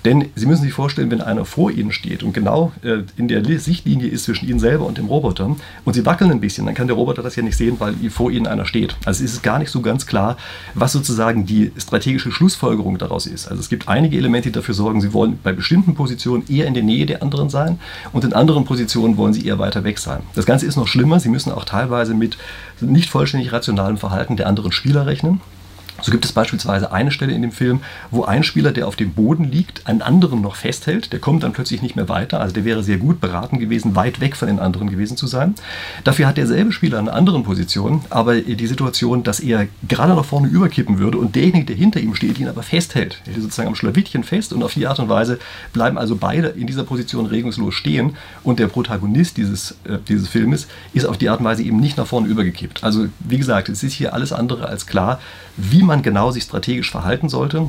Denn 0.05 0.29
Sie 0.35 0.45
müssen 0.45 0.63
sich 0.63 0.73
vorstellen, 0.73 1.09
wenn 1.11 1.21
einer 1.21 1.45
vor 1.45 1.71
Ihnen 1.71 1.91
steht 1.91 2.23
und 2.23 2.33
genau 2.33 2.71
äh, 2.83 2.99
in 3.17 3.27
der 3.27 3.43
Sichtlinie 3.59 4.07
ist 4.07 4.25
zwischen 4.25 4.47
Ihnen 4.47 4.59
selber 4.59 4.85
und 4.85 4.97
dem 4.97 5.07
Roboter 5.07 5.55
und 5.85 5.93
Sie 5.93 6.05
wackeln 6.05 6.31
ein 6.31 6.39
bisschen, 6.39 6.65
dann 6.65 6.75
kann 6.75 6.87
der 6.87 6.95
Roboter 6.95 7.23
das 7.23 7.35
ja 7.35 7.43
nicht 7.43 7.57
sehen, 7.57 7.77
weil 7.79 7.95
vor 8.09 8.29
Ihnen 8.29 8.45
einer 8.45 8.65
steht. 8.65 8.95
Also 9.05 9.23
ist 9.23 9.33
es 9.33 9.41
gar 9.41 9.57
nicht 9.57 9.71
so 9.71 9.81
ganz 9.81 10.05
klar, 10.05 10.37
was 10.75 10.91
sozusagen 10.91 11.45
die 11.45 11.71
strategische 11.77 12.31
Schlussfolgerung 12.31 12.97
daraus 12.97 13.25
ist. 13.25 13.47
Also 13.47 13.59
es 13.59 13.69
gibt 13.69 13.87
einige 13.87 14.19
Elemente, 14.19 14.50
die 14.50 14.54
dafür 14.54 14.75
sorgen, 14.75 15.01
Sie 15.01 15.13
wollen 15.13 15.39
bei 15.44 15.51
bestimmten 15.51 15.95
Positionen 15.95 16.44
eher 16.48 16.68
in 16.68 16.74
der 16.75 16.83
Nähe 16.83 17.06
der 17.06 17.24
anderen 17.24 17.50
sein 17.50 17.80
und 18.13 18.24
in 18.24 18.33
anderen 18.33 18.66
Positionen 18.66 19.18
wollen 19.18 19.33
Sie 19.33 19.45
eher 19.45 19.57
weiter 19.57 19.83
weg 19.83 19.98
sein. 19.98 20.21
Das 20.36 20.45
Ganze 20.45 20.66
ist 20.66 20.75
noch 20.75 20.88
schlimmer. 20.88 21.19
Sie 21.19 21.30
müssen 21.30 21.51
auch 21.51 21.66
teilweise 21.66 22.13
mit 22.13 22.38
nicht 22.81 23.10
vollständig 23.10 23.51
rationalem 23.51 23.98
Verhalten 23.98 24.38
der 24.38 24.48
anderen 24.48 24.71
Spieler 24.71 25.06
rechnen. 25.06 25.42
So 26.01 26.12
gibt 26.12 26.25
es 26.25 26.31
beispielsweise 26.31 26.92
eine 26.92 27.12
Stelle 27.12 27.34
in 27.34 27.42
dem 27.42 27.51
Film, 27.51 27.81
wo 28.12 28.24
ein 28.24 28.44
Spieler, 28.44 28.72
der 28.72 28.88
auf 28.88 28.96
dem 28.96 29.13
Boden 29.13 29.46
liegt, 29.46 29.88
einen 29.88 30.01
anderen 30.01 30.42
noch 30.42 30.56
festhält. 30.56 31.12
Der 31.13 31.19
kommt 31.19 31.44
dann 31.44 31.54
plötzlich 31.54 31.81
nicht 31.81 31.96
mehr 31.96 32.10
weiter. 32.10 32.40
Also 32.40 32.54
der 32.54 32.66
wäre 32.66 32.84
sehr 32.84 32.98
gut 32.98 33.19
beraten 33.19 33.60
gewesen, 33.60 33.96
weit 33.96 34.19
weg 34.19 34.36
von 34.36 34.48
den 34.48 34.60
anderen 34.60 34.90
gewesen 34.90 35.18
zu 35.18 35.28
sein. 35.28 35.56
Dafür 36.04 36.28
hat 36.28 36.38
derselbe 36.38 36.72
Spieler 36.72 37.00
eine 37.00 37.13
andere 37.13 37.42
Position, 37.42 38.01
aber 38.10 38.40
die 38.42 38.68
Situation, 38.68 39.24
dass 39.24 39.40
er 39.40 39.68
gerade 39.88 40.13
nach 40.13 40.25
vorne 40.25 40.48
überkippen 40.48 41.00
würde 41.00 41.18
und 41.18 41.36
derjenige, 41.36 41.66
der 41.66 41.75
hinter 41.75 42.00
ihm 42.00 42.16
steht, 42.16 42.40
ihn 42.40 42.48
aber 42.48 42.63
festhält. 42.63 43.22
Er 43.25 43.34
hält 43.34 43.44
sozusagen 43.44 43.68
am 43.68 43.75
Schlawittchen 43.75 44.24
fest 44.24 44.54
und 44.54 44.63
auf 44.63 44.74
die 44.74 44.88
Art 44.88 45.00
und 45.00 45.10
Weise 45.10 45.40
bleiben 45.74 45.98
also 45.98 46.16
beide 46.16 46.50
in 46.50 46.68
dieser 46.68 46.84
Position 46.84 47.25
regungslos 47.25 47.74
stehen 47.74 48.16
und 48.44 48.60
der 48.60 48.68
Protagonist 48.68 49.38
dieses, 49.38 49.72
äh, 49.86 49.98
dieses 50.07 50.28
Filmes 50.28 50.68
ist 50.94 51.06
auf 51.06 51.18
die 51.18 51.30
Art 51.30 51.40
und 51.40 51.46
Weise 51.46 51.63
eben 51.63 51.80
nicht 51.80 51.98
nach 51.98 52.07
vorne 52.07 52.28
übergekippt. 52.28 52.84
Also 52.84 53.07
wie 53.19 53.38
gesagt, 53.38 53.69
es 53.69 53.84
ist 53.84 53.94
hier 53.94 54.13
alles 54.13 54.31
andere 54.31 54.68
als 54.68 54.86
klar, 54.86 55.19
wie 55.57 55.84
man 55.84 55.88
genau 56.03 56.31
sich 56.31 56.44
strategisch 56.44 56.91
verhalten 56.91 57.30
sollte. 57.30 57.68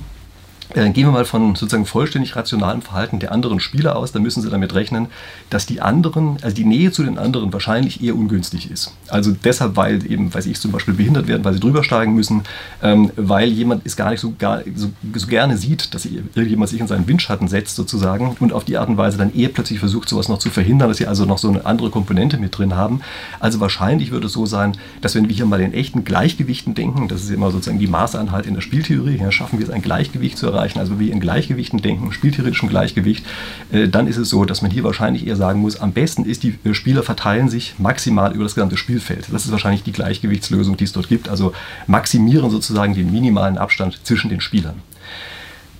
Äh, 0.74 0.91
gehen 0.91 1.06
wir 1.06 1.10
mal 1.10 1.24
von 1.24 1.56
sozusagen 1.56 1.84
vollständig 1.84 2.36
rationalem 2.36 2.81
Verhalten 2.81 3.19
der 3.19 3.32
anderen 3.32 3.58
Spieler 3.58 3.96
aus, 3.96 4.12
dann 4.12 4.22
müssen 4.22 4.41
Sie 4.41 4.50
damit 4.50 4.74
rechnen, 4.74 5.08
dass 5.50 5.67
die 5.67 5.81
anderen, 5.81 6.36
also 6.43 6.55
die 6.55 6.65
Nähe 6.65 6.93
zu 6.93 7.03
den 7.03 7.19
anderen 7.19 7.53
wahrscheinlich 7.53 8.03
eher 8.03 8.15
ungünstig 8.15 8.70
ist. 8.70 8.93
Also 9.08 9.32
deshalb, 9.32 9.77
weil 9.77 10.10
eben, 10.10 10.32
weiß 10.32 10.46
ich, 10.46 10.60
zum 10.60 10.70
Beispiel 10.70 10.94
behindert 10.94 11.27
werden, 11.27 11.44
weil 11.44 11.55
sie 11.55 11.60
drüber 11.60 11.82
steigen 11.82 12.15
müssen, 12.15 12.43
ähm, 12.82 13.10
weil 13.17 13.48
jemand 13.48 13.84
es 13.84 13.96
gar 13.96 14.10
nicht 14.10 14.20
so, 14.20 14.32
gar, 14.39 14.62
so, 14.77 14.91
so, 15.15 15.27
gerne 15.27 15.56
sieht, 15.56 15.93
dass 15.94 16.05
irgendjemand 16.05 16.70
sich 16.70 16.81
in 16.81 16.86
seinen 16.86 17.08
Windschatten 17.08 17.48
setzt 17.48 17.74
sozusagen 17.74 18.36
und 18.39 18.53
auf 18.53 18.65
die 18.65 18.79
Art 18.79 18.89
und 18.89 18.96
Weise 18.96 19.19
dann 19.19 19.34
eher 19.34 19.48
plötzlich 19.48 19.81
versucht, 19.81 20.08
sowas 20.08 20.29
noch 20.29 20.39
zu 20.39 20.50
verhindern, 20.50 20.89
dass 20.89 20.98
sie 20.98 21.06
also 21.06 21.24
noch 21.24 21.39
so 21.39 21.48
eine 21.48 21.67
andere 21.67 21.91
Komponente 21.91 22.39
mit 22.39 22.56
drin 22.56 22.77
haben. 22.77 23.00
Also 23.41 23.58
wahrscheinlich 23.58 24.12
wird 24.12 24.24
es 24.24 24.32
so 24.32 24.46
sein, 24.46 24.77
dass 25.00 25.17
wenn 25.17 25.29
wir 25.29 25.34
hier 25.34 25.46
mal 25.46 25.60
in 25.60 25.74
echten 25.74 26.05
Gleichgewichten 26.05 26.74
denken, 26.74 27.08
das 27.08 27.22
ist 27.22 27.31
immer 27.31 27.50
sozusagen 27.50 27.81
die 27.81 27.89
Maßeinheit 27.89 28.46
in 28.46 28.55
der 28.55 28.60
Spieltheorie, 28.60 29.17
ja, 29.17 29.32
schaffen 29.32 29.58
wir 29.58 29.67
es 29.67 29.72
ein 29.72 29.82
Gleichgewicht 29.82 30.39
zu 30.39 30.46
erreichen, 30.46 30.59
erreichen, 30.60 30.79
also 30.79 31.00
wie 31.00 31.10
in 31.10 31.20
Gleichgewichten 31.20 31.81
denken, 31.81 32.12
spieltheoretischem 32.12 32.69
Gleichgewicht, 32.69 33.24
äh, 33.72 33.88
dann 33.88 34.06
ist 34.06 34.19
es 34.19 34.29
so, 34.29 34.44
dass 34.44 34.62
man 34.62 34.70
hier 34.70 34.84
wahrscheinlich 34.84 35.26
eher 35.26 35.36
sagen 35.36 35.60
muss, 35.60 35.81
am 35.81 35.93
besten 35.93 36.24
ist, 36.24 36.43
die 36.43 36.58
äh, 36.64 36.74
Spieler 36.74 37.02
verteilen 37.02 37.48
sich 37.48 37.74
maximal 37.79 38.32
über 38.32 38.44
das 38.44 38.55
gesamte 38.55 38.76
Spielfeld. 38.76 39.29
Das 39.32 39.44
ist 39.44 39.52
wahrscheinlich 39.52 39.82
die 39.82 39.93
Gleichgewichtslösung, 39.93 40.76
die 40.76 40.84
es 40.84 40.93
dort 40.93 41.08
gibt, 41.08 41.29
also 41.29 41.52
maximieren 41.86 42.50
sozusagen 42.50 42.94
den 42.94 43.10
minimalen 43.10 43.58
Abstand 43.58 44.00
zwischen 44.05 44.29
den 44.29 44.40
Spielern. 44.40 44.82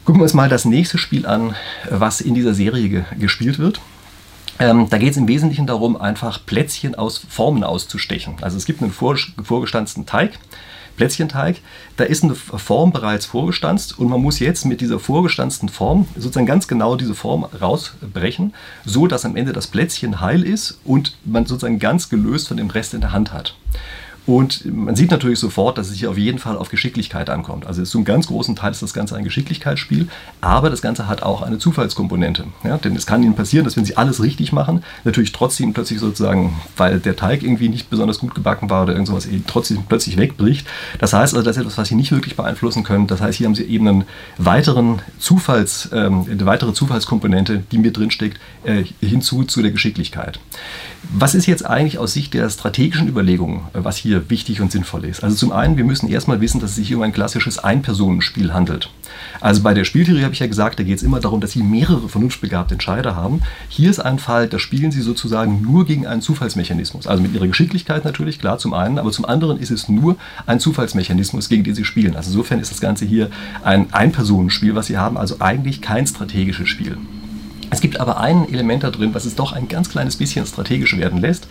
Gucken 0.05 0.21
wir 0.21 0.25
uns 0.25 0.35
mal 0.35 0.49
das 0.49 0.65
nächste 0.65 0.99
Spiel 0.99 1.27
an, 1.27 1.55
was 1.91 2.21
in 2.21 2.35
dieser 2.35 2.55
Serie 2.55 2.89
ge 2.89 3.03
gespielt 3.19 3.59
wird. 3.59 3.81
Ähm, 4.61 4.89
da 4.91 4.99
geht 4.99 5.13
es 5.13 5.17
im 5.17 5.27
Wesentlichen 5.27 5.67
darum, 5.67 6.01
einfach 6.01 6.45
Plätzchen 6.47 6.95
aus 6.95 7.19
Formen 7.19 7.65
auszustechen. 7.65 8.37
Also 8.43 8.57
es 8.57 8.67
gibt 8.67 8.83
einen 8.83 8.93
vorgestanzten 8.93 10.07
Teig 10.07 10.39
Plätzchenteig, 11.01 11.63
da 11.97 12.05
ist 12.05 12.23
eine 12.23 12.35
Form 12.35 12.93
bereits 12.93 13.25
vorgestanzt 13.25 13.99
und 13.99 14.11
man 14.11 14.21
muss 14.21 14.39
jetzt 14.39 14.67
mit 14.67 14.83
dieser 14.83 14.99
vorgestanzten 14.99 15.71
Form 15.71 16.07
sozusagen 16.15 16.45
ganz 16.45 16.69
genau 16.69 16.95
diese 16.95 17.15
Form 17.15 17.45
rausbrechen, 17.45 18.53
so 18.85 19.07
dass 19.07 19.25
am 19.25 19.35
Ende 19.35 19.55
das 19.55 19.67
Plätzchen 19.67 20.21
heil 20.21 20.43
ist 20.43 20.79
und 20.85 21.17
man 21.25 21.47
sozusagen 21.47 21.79
ganz 21.79 22.11
gelöst 22.11 22.49
von 22.49 22.59
dem 22.59 22.69
Rest 22.69 22.93
in 22.93 23.01
der 23.01 23.13
Hand 23.13 23.33
hat. 23.33 23.57
Und 24.27 24.65
man 24.73 24.97
sieht 24.97 25.11
natürlich 25.11 25.39
sofort, 25.39 25.79
dass 25.79 25.89
es 25.89 25.97
hier 25.97 26.11
auf 26.11 26.19
jeden 26.19 26.39
Fall 26.39 26.57
auf 26.57 26.69
Geschicklichkeit 26.69 27.31
ankommt. 27.31 27.67
Also 27.67 27.83
zum 27.83 28.05
ganz 28.05 28.27
großen 28.27 28.55
Teil 28.55 28.71
ist 28.71 28.83
das 28.83 28.95
Ganze 28.95 29.17
ein 29.17 29.25
Geschicklichkeitsspiel, 29.25 30.09
aber 30.41 30.71
das 30.71 30.83
Ganze 30.83 31.09
hat 31.09 31.23
auch 31.23 31.43
eine 31.43 31.59
Zufallskomponente. 31.59 32.45
Ja, 32.65 32.77
denn 32.79 32.95
es 32.97 33.07
kann 33.07 33.23
Ihnen 33.23 33.35
passieren, 33.35 33.65
dass 33.65 33.77
wenn 33.77 33.85
Sie 33.85 33.97
alles 33.97 34.23
richtig 34.23 34.53
machen, 34.53 34.85
natürlich 35.05 35.33
trotzdem 35.33 35.73
plötzlich 35.73 36.01
sozusagen, 36.01 36.61
weil 36.77 37.01
der 37.01 37.17
Teig 37.17 37.43
irgendwie 37.43 37.69
nicht 37.69 37.91
besonders 37.91 38.19
gut 38.19 38.35
gebacken 38.35 38.71
war 38.71 38.85
oder 38.85 38.93
irgendwas, 38.93 39.27
trotzdem 39.47 39.85
plötzlich 39.89 40.17
wegbricht. 40.17 40.67
Das 40.99 41.13
heißt 41.13 41.35
also, 41.35 41.45
das 41.45 41.57
ist 41.57 41.63
etwas, 41.63 41.79
was 41.79 41.89
Sie 41.89 41.95
nicht 41.95 42.13
wirklich 42.13 42.37
beeinflussen 42.37 42.85
können. 42.85 43.07
Das 43.07 43.21
heißt, 43.21 43.39
hier 43.39 43.47
haben 43.47 43.55
Sie 43.55 43.65
eben 43.65 43.89
einen 43.89 44.05
weiteren 44.39 45.01
Zufalls, 45.19 45.89
ähm, 45.93 46.27
eine 46.31 46.47
weitere 46.47 46.73
Zufallskomponente, 46.73 47.65
die 47.73 47.79
mit 47.79 47.97
drinsteckt, 47.97 48.39
äh, 48.65 48.85
hinzu 49.01 49.45
zu 49.45 49.63
der 49.63 49.71
Geschicklichkeit. 49.71 50.41
Was 51.03 51.35
ist 51.35 51.47
jetzt 51.47 51.65
eigentlich 51.65 51.99
aus 51.99 52.13
Sicht 52.13 52.35
der 52.35 52.49
strategischen 52.51 53.09
Überlegungen, 53.09 53.63
äh, 53.73 53.79
was 53.83 53.97
hier 53.97 54.10
wichtig 54.29 54.61
und 54.61 54.73
sinnvoll 54.73 55.05
ist? 55.05 55.23
Also 55.23 55.37
zum 55.37 55.53
einen, 55.53 55.77
wir 55.77 55.85
müssen 55.85 56.09
erstmal 56.09 56.41
wissen, 56.41 56.61
dass 56.61 56.71
es 56.71 56.77
sich 56.77 56.89
hier 56.89 56.97
um 56.97 57.03
ein 57.03 57.13
klassisches 57.13 57.59
Ein-Personen-Spiel 57.59 58.53
handelt. 58.53 58.91
Also 59.41 59.63
bei 59.63 59.75
der 59.75 59.85
Spieltheorie 59.85 60.23
habe 60.23 60.35
ich 60.35 60.41
ja 60.41 60.47
gesagt, 60.47 60.79
da 60.79 60.83
geht 60.83 60.97
es 60.97 61.03
immer 61.03 61.21
darum, 61.21 61.41
dass 61.41 61.53
Sie 61.53 61.63
mehrere 61.63 62.09
vernunftbegabte 62.09 62.75
Entscheider 62.75 63.17
haben. 63.17 63.43
Hier 63.69 63.91
ist 63.91 64.01
ein 64.01 64.19
Fall, 64.19 64.49
da 64.49 64.59
spielen 64.59 64.93
Sie 64.93 65.01
sozusagen 65.01 65.63
nur 65.63 65.87
gegen 65.87 66.07
einen 66.07 66.23
Zufallsmechanismus. 66.23 67.07
Also 67.07 67.23
mit 67.23 67.35
Ihrer 67.35 67.47
Geschicklichkeit 67.47 68.05
natürlich, 68.05 68.39
klar, 68.39 68.59
zum 68.59 68.75
einen, 68.75 68.99
aber 68.99 69.11
zum 69.13 69.25
anderen 69.25 69.59
ist 69.59 69.71
es 69.71 69.89
nur 69.89 70.17
ein 70.47 70.61
Zufallsmechanismus, 70.61 71.49
gegen 71.49 71.65
den 71.65 71.75
Sie 71.75 71.85
spielen. 71.85 72.17
Also 72.17 72.31
insofern 72.31 72.61
ist 72.61 72.71
das 72.71 72.81
Ganze 72.81 73.05
hier 73.05 73.31
ein 73.63 73.93
Ein-Personen-Spiel, 73.93 74.75
was 74.75 74.87
Sie 74.87 74.99
haben, 74.99 75.17
also 75.17 75.37
eigentlich 75.41 75.81
kein 75.81 76.07
strategisches 76.07 76.69
Spiel. 76.69 76.97
Es 77.71 77.81
gibt 77.81 78.01
aber 78.01 78.21
ein 78.21 78.53
Element 78.53 78.83
da 78.83 78.91
drin, 78.91 79.15
was 79.15 79.25
es 79.25 79.37
doch 79.37 79.53
ein 79.53 79.69
ganz 79.69 79.89
kleines 79.89 80.17
bisschen 80.17 80.45
strategisch 80.47 80.97
werden 80.97 81.21
lässt, 81.21 81.47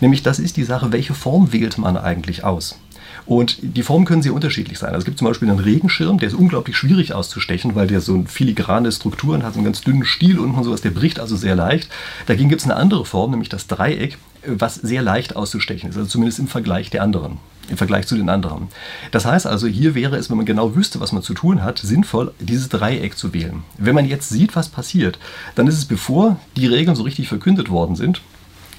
nämlich 0.00 0.22
das 0.22 0.38
ist 0.38 0.56
die 0.56 0.64
Sache, 0.64 0.92
welche 0.92 1.14
Form 1.14 1.52
wählt 1.52 1.78
man 1.78 1.96
eigentlich 1.96 2.44
aus? 2.44 2.78
Und 3.26 3.58
die 3.60 3.82
Formen 3.82 4.06
können 4.06 4.22
sehr 4.22 4.32
unterschiedlich 4.32 4.78
sein. 4.78 4.88
Also 4.90 5.00
es 5.00 5.04
gibt 5.04 5.18
zum 5.18 5.28
Beispiel 5.28 5.50
einen 5.50 5.58
Regenschirm, 5.58 6.18
der 6.18 6.28
ist 6.28 6.34
unglaublich 6.34 6.78
schwierig 6.78 7.12
auszustechen, 7.12 7.74
weil 7.74 7.86
der 7.86 8.00
so 8.00 8.24
filigrane 8.26 8.90
Strukturen 8.90 9.42
hat, 9.42 9.52
so 9.52 9.58
einen 9.58 9.66
ganz 9.66 9.82
dünnen 9.82 10.06
Stiel 10.06 10.38
unten 10.38 10.56
und 10.56 10.64
sowas, 10.64 10.80
der 10.80 10.90
bricht 10.90 11.20
also 11.20 11.36
sehr 11.36 11.54
leicht. 11.54 11.90
Dagegen 12.24 12.48
gibt 12.48 12.62
es 12.62 12.66
eine 12.66 12.76
andere 12.76 13.04
Form, 13.04 13.32
nämlich 13.32 13.50
das 13.50 13.66
Dreieck, 13.66 14.16
was 14.46 14.76
sehr 14.76 15.02
leicht 15.02 15.36
auszustechen 15.36 15.90
ist, 15.90 15.96
also 15.96 16.08
zumindest 16.08 16.38
im 16.38 16.48
Vergleich 16.48 16.88
der 16.88 17.02
anderen 17.02 17.36
im 17.68 17.76
Vergleich 17.76 18.06
zu 18.06 18.16
den 18.16 18.28
anderen. 18.28 18.68
Das 19.10 19.24
heißt 19.24 19.46
also, 19.46 19.66
hier 19.66 19.94
wäre 19.94 20.16
es, 20.16 20.30
wenn 20.30 20.36
man 20.36 20.46
genau 20.46 20.74
wüsste, 20.74 21.00
was 21.00 21.12
man 21.12 21.22
zu 21.22 21.34
tun 21.34 21.62
hat, 21.62 21.78
sinnvoll, 21.78 22.32
dieses 22.40 22.68
Dreieck 22.68 23.16
zu 23.16 23.34
wählen. 23.34 23.62
Wenn 23.76 23.94
man 23.94 24.06
jetzt 24.06 24.28
sieht, 24.28 24.56
was 24.56 24.68
passiert, 24.68 25.18
dann 25.54 25.66
ist 25.66 25.76
es, 25.76 25.84
bevor 25.84 26.38
die 26.56 26.66
Regeln 26.66 26.96
so 26.96 27.02
richtig 27.02 27.28
verkündet 27.28 27.70
worden 27.70 27.96
sind, 27.96 28.20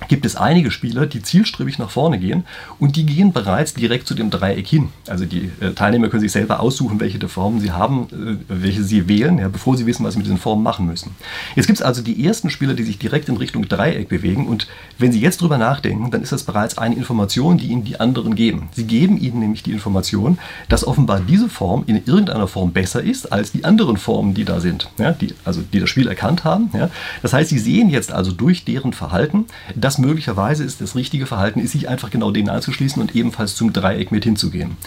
gibt 0.07 0.25
es 0.25 0.35
einige 0.35 0.71
Spieler, 0.71 1.05
die 1.05 1.21
zielstrebig 1.21 1.77
nach 1.77 1.89
vorne 1.89 2.19
gehen 2.19 2.43
und 2.79 2.95
die 2.95 3.05
gehen 3.05 3.33
bereits 3.33 3.73
direkt 3.73 4.07
zu 4.07 4.15
dem 4.15 4.29
Dreieck 4.29 4.67
hin. 4.67 4.89
Also 5.07 5.25
die 5.25 5.51
äh, 5.59 5.71
Teilnehmer 5.71 6.09
können 6.09 6.21
sich 6.21 6.31
selber 6.31 6.59
aussuchen, 6.59 6.99
welche 6.99 7.19
Formen 7.27 7.59
sie 7.59 7.71
haben, 7.71 8.07
äh, 8.49 8.61
welche 8.61 8.83
sie 8.83 9.07
wählen, 9.07 9.37
ja, 9.39 9.49
bevor 9.49 9.77
sie 9.77 9.85
wissen, 9.85 10.05
was 10.05 10.13
sie 10.13 10.19
mit 10.19 10.25
diesen 10.25 10.39
Formen 10.39 10.63
machen 10.63 10.85
müssen. 10.85 11.15
Jetzt 11.55 11.67
gibt 11.67 11.79
es 11.79 11.85
also 11.85 12.01
die 12.01 12.25
ersten 12.25 12.49
Spieler, 12.49 12.73
die 12.73 12.83
sich 12.83 12.97
direkt 12.97 13.29
in 13.29 13.37
Richtung 13.37 13.67
Dreieck 13.67 14.09
bewegen 14.09 14.47
und 14.47 14.67
wenn 14.97 15.11
sie 15.11 15.19
jetzt 15.19 15.41
drüber 15.41 15.57
nachdenken, 15.57 16.11
dann 16.11 16.21
ist 16.21 16.31
das 16.31 16.43
bereits 16.43 16.77
eine 16.77 16.95
Information, 16.95 17.57
die 17.57 17.67
ihnen 17.67 17.83
die 17.83 17.99
anderen 17.99 18.35
geben. 18.35 18.69
Sie 18.71 18.85
geben 18.85 19.19
ihnen 19.19 19.39
nämlich 19.39 19.63
die 19.63 19.71
Information, 19.71 20.39
dass 20.69 20.85
offenbar 20.85 21.19
diese 21.19 21.49
Form 21.49 21.83
in 21.87 22.05
irgendeiner 22.05 22.47
Form 22.47 22.71
besser 22.71 23.03
ist 23.03 23.31
als 23.31 23.51
die 23.51 23.65
anderen 23.65 23.97
Formen, 23.97 24.33
die 24.33 24.45
da 24.45 24.59
sind, 24.59 24.89
ja, 24.97 25.11
die, 25.11 25.33
also 25.45 25.61
die 25.61 25.79
das 25.79 25.89
Spiel 25.89 26.07
erkannt 26.07 26.43
haben. 26.43 26.69
Ja. 26.73 26.89
Das 27.21 27.33
heißt, 27.33 27.49
sie 27.49 27.59
sehen 27.59 27.89
jetzt 27.89 28.11
also 28.11 28.31
durch 28.31 28.65
deren 28.65 28.93
Verhalten, 28.93 29.45
dass 29.75 29.88
das 29.89 29.97
möglicherweise 29.97 30.63
ist 30.63 30.81
das 30.81 30.93
richtige 30.93 31.25
Verhalten, 31.25 31.59
ist 31.59 31.71
sich 31.71 31.89
einfach 31.89 32.11
genau 32.11 32.29
denen 32.29 32.49
anzuschließen 32.49 33.01
und 33.01 33.15
ebenfalls 33.15 33.55
zum 33.55 33.73
Dreieck 33.73 34.11
mit 34.11 34.23
hinzugehen. 34.23 34.77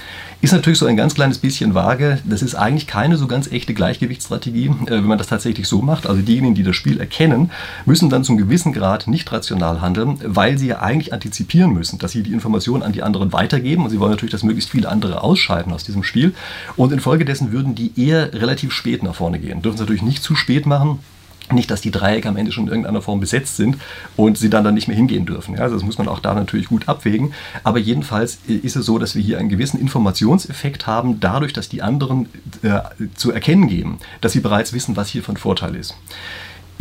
Ist 0.42 0.52
natürlich 0.52 0.78
so 0.78 0.87
ein 0.87 0.97
ganz 0.97 1.16
kleines 1.16 1.38
bisschen 1.38 1.75
vage. 1.75 2.21
Das 2.25 2.40
ist 2.40 2.54
eigentlich 2.54 2.87
keine 2.87 3.16
so 3.16 3.26
ganz 3.26 3.50
echte 3.50 3.75
Gleichgewichtsstrategie, 3.75 4.66
äh, 4.66 4.90
wenn 4.90 5.06
man 5.06 5.18
das 5.18 5.26
tatsächlich 5.26 5.66
so 5.66 5.82
macht. 5.82 6.06
Also 6.06 6.23
diejenigen, 6.23 6.54
die 6.54 6.62
das 6.62 6.76
Spiel 6.76 7.00
erkennen, 7.00 7.50
müssen 7.85 8.11
dann 8.11 8.23
zum 8.23 8.37
gewissen 8.37 8.73
Grad 8.73 9.09
nicht 9.09 9.32
rational 9.32 9.80
handeln, 9.80 10.21
weil 10.25 10.56
sie 10.56 10.68
ja 10.68 10.78
eigentlich 10.78 11.12
antizipieren 11.12 11.73
müssen, 11.73 11.99
dass 11.99 12.12
sie 12.12 12.23
die 12.23 12.32
Informationen 12.32 12.85
an 12.85 12.92
die 12.92 13.02
anderen 13.02 13.32
weitergeben 13.32 13.82
und 13.82 13.90
sie 13.90 13.99
wollen 13.99 14.12
natürlich, 14.12 14.30
dass 14.30 14.44
möglichst 14.44 14.71
viele 14.71 14.88
andere 14.88 15.25
ausscheiden 15.25 15.73
aus 15.73 15.82
diesem 15.82 16.04
Spiel. 16.04 16.32
Und 16.76 16.92
infolgedessen 16.92 17.50
würden 17.50 17.75
die 17.75 17.90
eher 18.00 18.32
relativ 18.35 18.71
spät 18.71 19.02
nach 19.02 19.16
vorne 19.16 19.40
gehen. 19.40 19.62
Dürfen 19.62 19.75
es 19.75 19.80
natürlich 19.80 20.02
nicht 20.02 20.23
zu 20.23 20.37
spät 20.37 20.64
machen 20.64 21.00
nicht, 21.52 21.71
dass 21.71 21.80
die 21.80 21.90
Dreiecke 21.90 22.28
am 22.28 22.37
Ende 22.37 22.52
schon 22.52 22.64
in 22.64 22.71
irgendeiner 22.71 23.02
Form 23.02 23.21
besetzt 23.21 23.56
sind 23.56 23.76
und 24.16 24.38
sie 24.38 24.50
dann, 24.50 24.64
dann 24.64 24.75
nicht 24.75 24.88
mehr 24.88 24.97
hingehen 24.97 25.26
dürfen. 25.26 25.54
Ja, 25.54 25.62
also 25.62 25.76
das 25.76 25.85
muss 25.85 25.99
man 25.99 26.09
auch 26.09 26.21
da 26.21 26.35
natürlich 26.35 26.68
gut 26.68 26.88
abwägen. 26.88 27.32
Aber 27.64 27.78
jedenfalls 27.78 28.38
ist 28.47 28.76
es 28.76 28.87
so, 28.87 28.99
dass 28.99 29.14
wir 29.14 29.23
hier 29.23 29.38
einen 29.38 29.49
gewissen 29.49 29.80
Informationseffekt 29.80 30.87
haben, 30.87 31.21
dadurch, 31.21 31.52
dass 31.52 31.68
die 31.68 31.82
anderen 31.82 32.28
äh, 32.62 32.80
zu 33.14 33.32
erkennen 33.32 33.68
geben, 33.68 33.99
dass 34.21 34.32
sie 34.32 34.40
bereits 34.40 34.73
wissen, 34.73 34.97
was 34.97 35.09
hier 35.09 35.23
von 35.23 35.37
Vorteil 35.37 35.75
ist. 35.75 35.94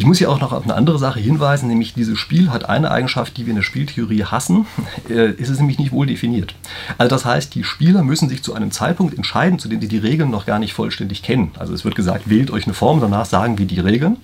Ich 0.01 0.07
muss 0.07 0.17
hier 0.17 0.31
auch 0.31 0.41
noch 0.41 0.51
auf 0.51 0.63
eine 0.63 0.73
andere 0.73 0.97
Sache 0.97 1.19
hinweisen, 1.19 1.67
nämlich 1.67 1.93
dieses 1.93 2.17
Spiel 2.17 2.49
hat 2.49 2.67
eine 2.67 2.89
Eigenschaft, 2.89 3.37
die 3.37 3.45
wir 3.45 3.51
in 3.51 3.57
der 3.57 3.61
Spieltheorie 3.61 4.23
hassen. 4.23 4.65
Äh, 5.07 5.33
es 5.39 5.49
ist 5.49 5.59
nämlich 5.59 5.77
nicht 5.77 5.91
wohl 5.91 6.07
definiert. 6.07 6.55
Also 6.97 7.09
das 7.09 7.23
heißt, 7.23 7.53
die 7.53 7.63
Spieler 7.63 8.01
müssen 8.01 8.27
sich 8.27 8.41
zu 8.41 8.55
einem 8.55 8.71
Zeitpunkt 8.71 9.15
entscheiden, 9.15 9.59
zu 9.59 9.67
dem 9.67 9.79
sie 9.79 9.87
die 9.87 9.99
Regeln 9.99 10.31
noch 10.31 10.47
gar 10.47 10.57
nicht 10.57 10.73
vollständig 10.73 11.21
kennen. 11.21 11.51
Also 11.59 11.75
es 11.75 11.85
wird 11.85 11.93
gesagt, 11.93 12.31
wählt 12.31 12.49
euch 12.49 12.63
eine 12.63 12.73
Form, 12.73 12.99
danach 12.99 13.25
sagen 13.25 13.59
wir 13.59 13.67
die 13.67 13.79
Regeln. 13.79 14.17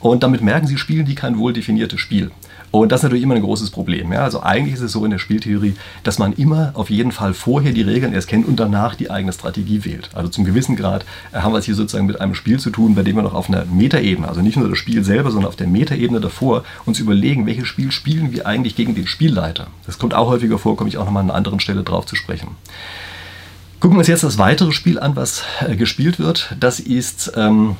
Und 0.00 0.22
damit 0.22 0.40
merken 0.40 0.66
sie, 0.66 0.78
spielen 0.78 1.04
die 1.04 1.14
kein 1.14 1.36
wohl 1.36 1.52
definiertes 1.52 2.00
Spiel. 2.00 2.30
Und 2.70 2.92
das 2.92 3.00
ist 3.00 3.04
natürlich 3.04 3.22
immer 3.22 3.34
ein 3.34 3.42
großes 3.42 3.70
Problem. 3.70 4.12
Ja? 4.12 4.22
Also 4.22 4.42
eigentlich 4.42 4.74
ist 4.74 4.80
es 4.80 4.92
so 4.92 5.04
in 5.04 5.10
der 5.10 5.18
Spieltheorie, 5.18 5.74
dass 6.02 6.18
man 6.18 6.32
immer 6.34 6.72
auf 6.74 6.90
jeden 6.90 7.12
Fall 7.12 7.34
vorher 7.34 7.72
die 7.72 7.82
Regeln 7.82 8.12
erst 8.12 8.28
kennt 8.28 8.46
und 8.46 8.60
danach 8.60 8.94
die 8.94 9.10
eigene 9.10 9.32
Strategie 9.32 9.84
wählt. 9.84 10.10
Also 10.14 10.28
zum 10.28 10.44
gewissen 10.44 10.76
Grad 10.76 11.04
äh, 11.32 11.38
haben 11.38 11.52
wir 11.52 11.58
es 11.58 11.64
hier 11.64 11.74
sozusagen 11.74 12.06
mit 12.06 12.20
einem 12.20 12.34
Spiel 12.34 12.60
zu 12.60 12.70
tun, 12.70 12.94
bei 12.94 13.02
dem 13.02 13.16
wir 13.16 13.22
noch 13.22 13.34
auf 13.34 13.48
einer 13.48 13.64
Metaebene, 13.64 14.28
also 14.28 14.42
nicht 14.42 14.56
nur 14.56 14.68
das 14.68 14.78
Spiel 14.78 15.02
selber, 15.02 15.30
sondern 15.30 15.48
auf 15.48 15.56
der 15.56 15.66
Metaebene 15.66 16.20
davor 16.20 16.64
uns 16.84 16.98
überlegen, 16.98 17.46
welches 17.46 17.68
Spiel 17.68 17.90
spielen 17.90 18.32
wir 18.32 18.46
eigentlich 18.46 18.76
gegen 18.76 18.94
den 18.94 19.06
Spielleiter. 19.06 19.68
Das 19.86 19.98
kommt 19.98 20.14
auch 20.14 20.28
häufiger 20.28 20.58
vor, 20.58 20.76
komme 20.76 20.88
ich 20.88 20.98
auch 20.98 21.04
nochmal 21.04 21.22
an 21.22 21.30
einer 21.30 21.36
anderen 21.36 21.60
Stelle 21.60 21.82
drauf 21.82 22.06
zu 22.06 22.16
sprechen. 22.16 22.48
Gucken 23.80 23.96
wir 23.96 24.00
uns 24.00 24.08
jetzt 24.08 24.24
das 24.24 24.38
weitere 24.38 24.72
Spiel 24.72 24.98
an, 24.98 25.14
was 25.14 25.44
äh, 25.66 25.76
gespielt 25.76 26.18
wird. 26.18 26.54
Das 26.58 26.80
ist 26.80 27.32
ähm, 27.36 27.76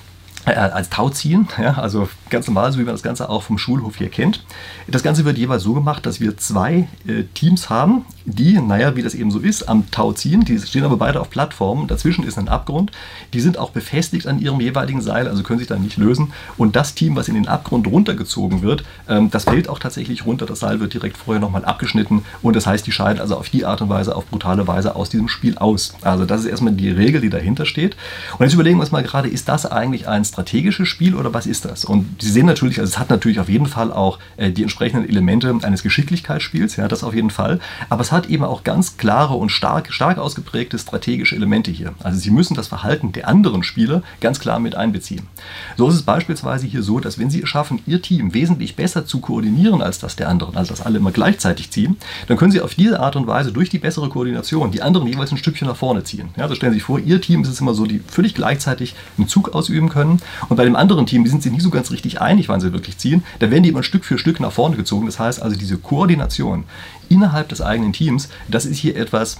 äh, 0.47 0.53
als 0.53 0.91
Tauziehen, 0.91 1.49
ja, 1.61 1.75
also 1.75 2.09
ganz 2.31 2.47
normal, 2.47 2.73
so 2.73 2.79
wie 2.79 2.85
man 2.85 2.95
das 2.95 3.03
Ganze 3.03 3.29
auch 3.29 3.43
vom 3.43 3.59
Schulhof 3.59 3.97
hier 3.97 4.09
kennt. 4.09 4.45
Das 4.87 5.03
Ganze 5.03 5.25
wird 5.25 5.39
jeweils 5.39 5.63
so 5.63 5.75
gemacht, 5.75 6.07
dass 6.07 6.21
wir 6.21 6.37
zwei 6.37 6.89
äh, 7.07 7.25
Teams 7.35 7.71
haben, 7.71 8.05
die, 8.25 8.61
naja, 8.61 8.95
wie 8.97 9.03
das 9.03 9.15
eben 9.15 9.31
so 9.31 9.39
ist, 9.39 9.69
am 9.69 9.91
Tau 9.91 10.13
ziehen. 10.13 10.45
Die 10.45 10.59
stehen 10.59 10.85
aber 10.85 10.97
beide 10.97 11.21
auf 11.21 11.31
Plattformen. 11.31 11.89
Dazwischen 11.89 12.25
ist 12.25 12.39
ein 12.39 12.49
Abgrund. 12.49 12.93
Die 13.33 13.41
sind 13.41 13.59
auch 13.59 13.71
befestigt 13.71 14.27
an 14.27 14.39
ihrem 14.39 14.61
jeweiligen 14.61 15.01
Seil, 15.01 15.29
also 15.29 15.43
können 15.43 15.59
sich 15.59 15.69
dann 15.69 15.83
nicht 15.83 15.97
lösen. 15.97 16.33
Und 16.57 16.77
das 16.77 16.95
Team, 16.95 17.17
was 17.17 17.29
in 17.29 17.35
den 17.35 17.49
Abgrund 17.49 17.87
runtergezogen 17.87 18.63
wird, 18.63 18.85
ähm, 19.09 19.31
das 19.31 19.45
fällt 19.45 19.69
auch 19.69 19.79
tatsächlich 19.79 20.27
runter. 20.27 20.47
Das 20.47 20.61
Seil 20.61 20.81
wird 20.81 20.95
direkt 20.95 21.17
vorher 21.17 21.41
nochmal 21.41 21.65
abgeschnitten. 21.65 22.25
Und 22.43 22.57
das 22.57 22.67
heißt, 22.67 22.87
die 22.87 22.93
scheiden 22.93 23.21
also 23.21 23.37
auf 23.37 23.49
die 23.49 23.65
Art 23.65 23.81
und 23.81 23.89
Weise, 23.89 24.15
auf 24.15 24.27
brutale 24.27 24.67
Weise 24.67 24.95
aus 24.95 25.11
diesem 25.11 25.29
Spiel 25.29 25.59
aus. 25.59 25.95
Also 26.03 26.25
das 26.25 26.43
ist 26.43 26.47
erstmal 26.47 26.75
die 26.75 26.91
Regel, 26.91 27.21
die 27.21 27.31
dahinter 27.31 27.65
steht. 27.65 27.97
Und 28.39 28.45
jetzt 28.45 28.55
überlegen 28.55 28.77
wir 28.79 28.83
uns 28.83 28.93
mal 28.93 29.03
gerade, 29.03 29.29
ist 29.29 29.49
das 29.49 29.67
eigentlich 29.67 30.09
ein 30.09 30.25
strategisches 30.25 30.89
Spiel 30.89 31.15
oder 31.15 31.33
was 31.33 31.47
ist 31.47 31.65
das? 31.65 31.85
Und 31.85 32.18
Sie 32.21 32.31
sehen 32.31 32.47
natürlich, 32.47 32.81
also 32.81 32.91
es 32.91 32.99
hat 32.99 33.11
natürlich 33.11 33.41
auf 33.41 33.49
jeden 33.49 33.67
Fall 33.67 33.93
auch 33.93 34.19
äh, 34.37 34.51
die 34.51 34.63
entsprechenden 34.63 35.09
Elemente 35.09 35.55
eines 35.63 35.83
Geschicklichkeitsspiels, 35.83 36.77
ja, 36.77 36.89
das 36.89 37.05
auf 37.05 37.15
jeden 37.15 37.31
Fall. 37.31 37.61
Aber 37.89 38.03
es 38.03 38.13
hat 38.13 38.29
eben 38.29 38.45
auch 38.45 38.65
ganz 38.65 38.97
klare 38.97 39.35
und 39.35 39.51
stark, 39.51 39.93
stark 39.93 40.19
ausgeprägte 40.19 40.79
strategische 40.79 41.37
Elemente 41.37 41.71
hier. 41.71 41.95
Also 42.03 42.19
Sie 42.19 42.31
müssen 42.31 42.55
das 42.55 42.69
Verhalten 42.69 43.13
der 43.13 43.29
anderen 43.29 43.63
Spieler 43.63 44.03
ganz 44.21 44.41
klar 44.41 44.59
mit 44.59 44.75
einbeziehen. 44.75 45.27
So 45.77 45.89
ist 45.89 45.95
es 45.95 46.03
beispielsweise 46.03 46.67
hier 46.67 46.83
so, 46.83 46.99
dass 47.01 47.19
wenn 47.19 47.31
Sie 47.31 47.43
es 47.43 47.49
schaffen, 47.49 47.81
Ihr 47.87 48.03
Team 48.03 48.35
wesentlich 48.35 48.77
besser 48.77 49.07
zu 49.07 49.21
koordinieren 49.21 49.83
als 49.83 49.99
das 49.99 50.17
der 50.17 50.29
anderen, 50.29 50.57
also 50.57 50.71
dass 50.71 50.85
alle 50.85 50.99
immer 50.99 51.13
gleichzeitig 51.13 51.71
ziehen, 51.71 51.97
dann 52.27 52.37
können 52.37 52.51
Sie 52.51 52.61
auf 52.61 52.75
diese 52.75 53.01
Art 53.01 53.17
und 53.17 53.27
Weise 53.27 53.53
durch 53.53 53.71
die 53.71 53.79
bessere 53.79 54.09
Koordination 54.09 54.71
die 54.71 54.83
anderen 54.83 55.07
jeweils 55.07 55.31
ein 55.31 55.39
Stückchen 55.39 55.69
nach 55.69 55.77
vorne 55.77 56.05
ziehen. 56.05 56.31
Ja, 56.37 56.45
also 56.45 56.55
stellen 56.55 56.73
Sie 56.73 56.79
sich 56.79 56.85
vor, 56.85 56.99
Ihr 56.99 57.21
Team 57.21 57.43
ist 57.43 57.49
es 57.49 57.61
immer 57.61 57.75
so, 57.75 57.87
die 57.87 58.01
völlig 58.07 58.35
gleichzeitig 58.35 58.95
einen 59.17 59.29
Zug 59.29 59.55
ausüben 59.55 59.89
können 59.89 60.21
und 60.49 60.57
bei 60.57 60.65
dem 60.65 60.77
anderen 60.77 61.07
Team, 61.07 61.25
die 61.25 61.31
sind 61.31 61.43
sich 61.43 61.53
nicht 61.53 61.63
so 61.63 61.71
ganz 61.71 61.91
richtig 61.91 62.08
einig, 62.17 62.49
wann 62.49 62.61
sie 62.61 62.73
wirklich 62.73 62.99
ziehen, 62.99 63.23
da 63.39 63.51
werden 63.51 63.63
die 63.63 63.69
immer 63.69 63.83
Stück 63.83 64.05
für 64.05 64.19
Stück 64.19 64.41
nach 64.41 64.53
vorne 64.53 64.77
gezogen. 64.77 65.07
Das 65.07 65.19
heißt 65.19 65.43
also, 65.43 65.57
diese 65.57 65.77
Koordination 65.77 66.65
innerhalb 67.09 67.49
des 67.49 67.61
eigenen 67.61 67.93
Teams, 67.93 68.29
das 68.49 68.67
ist 68.67 68.79
hier 68.79 68.97
etwas, 68.97 69.39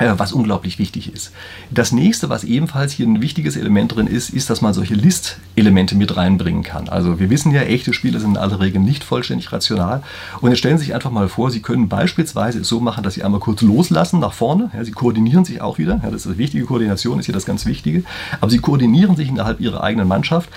äh, 0.00 0.14
was 0.16 0.32
unglaublich 0.32 0.78
wichtig 0.78 1.12
ist. 1.12 1.30
Das 1.70 1.92
nächste, 1.92 2.30
was 2.30 2.42
ebenfalls 2.42 2.92
hier 2.92 3.06
ein 3.06 3.20
wichtiges 3.20 3.56
Element 3.56 3.94
drin 3.94 4.06
ist, 4.06 4.30
ist, 4.30 4.48
dass 4.48 4.62
man 4.62 4.72
solche 4.72 4.94
List-Elemente 4.94 5.94
mit 5.94 6.16
reinbringen 6.16 6.62
kann. 6.62 6.88
Also 6.88 7.20
wir 7.20 7.28
wissen 7.28 7.52
ja, 7.52 7.60
echte 7.62 7.92
Spiele 7.92 8.18
sind 8.18 8.30
in 8.30 8.36
aller 8.38 8.60
Regel 8.60 8.80
nicht 8.80 9.04
vollständig 9.04 9.52
rational. 9.52 10.02
Und 10.40 10.50
jetzt 10.50 10.60
stellen 10.60 10.78
Sie 10.78 10.86
sich 10.86 10.94
einfach 10.94 11.10
mal 11.10 11.28
vor, 11.28 11.50
Sie 11.50 11.60
können 11.60 11.88
beispielsweise 11.88 12.60
es 12.60 12.68
so 12.68 12.80
machen, 12.80 13.04
dass 13.04 13.14
Sie 13.14 13.22
einmal 13.22 13.40
kurz 13.40 13.60
loslassen 13.60 14.20
nach 14.20 14.32
vorne. 14.32 14.70
Ja, 14.72 14.84
Sie 14.84 14.92
koordinieren 14.92 15.44
sich 15.44 15.60
auch 15.60 15.76
wieder. 15.76 16.00
Ja, 16.02 16.10
das 16.10 16.22
ist 16.22 16.28
eine 16.28 16.38
wichtige 16.38 16.64
Koordination, 16.64 17.18
ist 17.18 17.26
hier 17.26 17.34
das 17.34 17.44
ganz 17.44 17.66
Wichtige. 17.66 18.02
Aber 18.40 18.50
Sie 18.50 18.58
koordinieren 18.58 19.16
sich 19.16 19.28
innerhalb 19.28 19.60
Ihrer 19.60 19.82
eigenen 19.82 20.08
Mannschaft 20.08 20.48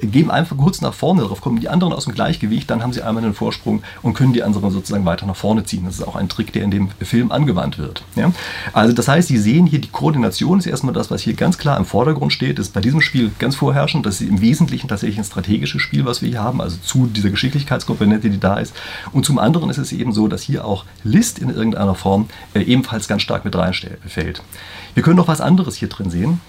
geben 0.00 0.30
einfach 0.30 0.56
kurz 0.56 0.80
nach 0.80 0.94
vorne, 0.94 1.22
darauf 1.22 1.40
kommen 1.40 1.60
die 1.60 1.68
anderen 1.68 1.92
aus 1.92 2.04
dem 2.04 2.14
Gleichgewicht, 2.14 2.68
dann 2.70 2.82
haben 2.82 2.92
sie 2.92 3.02
einmal 3.02 3.22
einen 3.22 3.34
Vorsprung 3.34 3.82
und 4.02 4.14
können 4.14 4.32
die 4.32 4.42
anderen 4.42 4.70
sozusagen 4.70 5.04
weiter 5.04 5.26
nach 5.26 5.36
vorne 5.36 5.64
ziehen. 5.64 5.84
Das 5.84 5.94
ist 5.94 6.02
auch 6.02 6.16
ein 6.16 6.28
Trick, 6.28 6.52
der 6.52 6.64
in 6.64 6.70
dem 6.70 6.90
Film 7.00 7.30
angewandt 7.30 7.78
wird. 7.78 8.02
Ja? 8.16 8.32
Also 8.72 8.92
das 8.92 9.08
heißt, 9.08 9.28
Sie 9.28 9.38
sehen 9.38 9.66
hier, 9.66 9.80
die 9.80 9.88
Koordination 9.88 10.58
ist 10.58 10.66
erstmal 10.66 10.94
das, 10.94 11.10
was 11.10 11.22
hier 11.22 11.34
ganz 11.34 11.58
klar 11.58 11.76
im 11.76 11.84
Vordergrund 11.84 12.32
steht, 12.32 12.58
ist 12.58 12.72
bei 12.72 12.80
diesem 12.80 13.00
Spiel 13.00 13.30
ganz 13.38 13.56
vorherrschend, 13.56 14.06
das 14.06 14.20
ist 14.20 14.28
im 14.28 14.40
Wesentlichen 14.40 14.88
tatsächlich 14.88 15.18
ein 15.18 15.24
strategisches 15.24 15.82
Spiel, 15.82 16.04
was 16.04 16.22
wir 16.22 16.28
hier 16.28 16.42
haben, 16.42 16.60
also 16.60 16.76
zu 16.82 17.06
dieser 17.06 17.30
Geschicklichkeitskomponente, 17.30 18.30
die 18.30 18.40
da 18.40 18.56
ist. 18.56 18.74
Und 19.12 19.24
zum 19.24 19.38
anderen 19.38 19.70
ist 19.70 19.78
es 19.78 19.92
eben 19.92 20.12
so, 20.12 20.28
dass 20.28 20.42
hier 20.42 20.64
auch 20.64 20.84
List 21.04 21.38
in 21.38 21.50
irgendeiner 21.50 21.94
Form 21.94 22.28
äh, 22.54 22.60
ebenfalls 22.62 23.08
ganz 23.08 23.22
stark 23.22 23.44
mit 23.44 23.54
reinfällt. 23.54 24.42
Wir 24.94 25.02
können 25.02 25.16
noch 25.16 25.28
was 25.28 25.40
anderes 25.40 25.76
hier 25.76 25.88
drin 25.88 26.10
sehen. 26.10 26.40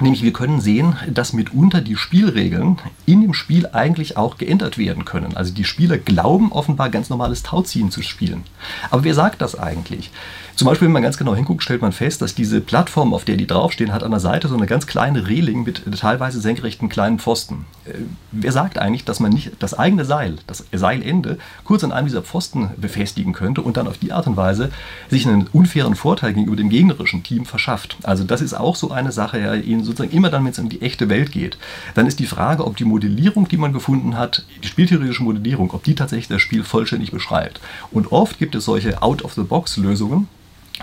Nämlich 0.00 0.22
wir 0.22 0.32
können 0.32 0.60
sehen, 0.60 0.96
dass 1.08 1.32
mitunter 1.32 1.80
die 1.80 1.96
Spielregeln 1.96 2.78
in 3.06 3.20
dem 3.20 3.32
Spiel 3.32 3.68
eigentlich 3.68 4.16
auch 4.16 4.38
geändert 4.38 4.76
werden 4.76 5.04
können. 5.04 5.36
Also 5.36 5.54
die 5.54 5.64
Spieler 5.64 5.98
glauben 5.98 6.50
offenbar 6.50 6.90
ganz 6.90 7.10
normales 7.10 7.44
Tauziehen 7.44 7.92
zu 7.92 8.02
spielen. 8.02 8.42
Aber 8.90 9.04
wer 9.04 9.14
sagt 9.14 9.40
das 9.40 9.56
eigentlich? 9.56 10.10
Zum 10.56 10.66
Beispiel, 10.66 10.86
wenn 10.86 10.92
man 10.92 11.02
ganz 11.02 11.18
genau 11.18 11.34
hinguckt, 11.34 11.64
stellt 11.64 11.82
man 11.82 11.90
fest, 11.90 12.22
dass 12.22 12.36
diese 12.36 12.60
Plattform, 12.60 13.12
auf 13.12 13.24
der 13.24 13.36
die 13.36 13.46
draufstehen, 13.46 13.92
hat 13.92 14.04
an 14.04 14.12
der 14.12 14.20
Seite 14.20 14.46
so 14.46 14.56
eine 14.56 14.66
ganz 14.66 14.86
kleine 14.86 15.26
Reling 15.26 15.64
mit 15.64 15.82
teilweise 15.98 16.40
senkrechten 16.40 16.88
kleinen 16.88 17.18
Pfosten. 17.18 17.66
Äh, 17.86 17.94
wer 18.30 18.52
sagt 18.52 18.78
eigentlich, 18.78 19.04
dass 19.04 19.18
man 19.18 19.32
nicht 19.32 19.50
das 19.58 19.74
eigene 19.74 20.04
Seil, 20.04 20.36
das 20.46 20.64
Seilende, 20.72 21.38
kurz 21.64 21.82
an 21.82 21.90
einem 21.90 22.06
dieser 22.06 22.22
Pfosten 22.22 22.70
befestigen 22.76 23.32
könnte 23.32 23.62
und 23.62 23.76
dann 23.76 23.88
auf 23.88 23.98
die 23.98 24.12
Art 24.12 24.28
und 24.28 24.36
Weise 24.36 24.70
sich 25.10 25.26
einen 25.26 25.48
unfairen 25.48 25.96
Vorteil 25.96 26.34
gegenüber 26.34 26.56
dem 26.56 26.70
gegnerischen 26.70 27.24
Team 27.24 27.46
verschafft? 27.46 27.96
Also 28.04 28.22
das 28.22 28.40
ist 28.40 28.54
auch 28.54 28.76
so 28.76 28.92
eine 28.92 29.10
Sache, 29.10 29.40
ja, 29.40 29.60
sozusagen 29.82 30.16
immer 30.16 30.30
dann, 30.30 30.44
wenn 30.44 30.52
es 30.52 30.58
um 30.60 30.68
die 30.68 30.82
echte 30.82 31.08
Welt 31.08 31.32
geht, 31.32 31.58
dann 31.96 32.06
ist 32.06 32.20
die 32.20 32.26
Frage, 32.26 32.64
ob 32.64 32.76
die 32.76 32.84
Modellierung, 32.84 33.48
die 33.48 33.56
man 33.56 33.72
gefunden 33.72 34.16
hat, 34.16 34.44
die 34.62 34.68
spieltheoretische 34.68 35.24
Modellierung, 35.24 35.72
ob 35.72 35.82
die 35.82 35.96
tatsächlich 35.96 36.28
das 36.28 36.42
Spiel 36.42 36.62
vollständig 36.62 37.10
beschreibt. 37.10 37.60
Und 37.90 38.12
oft 38.12 38.38
gibt 38.38 38.54
es 38.54 38.66
solche 38.66 39.02
Out-of-the-Box-Lösungen, 39.02 40.28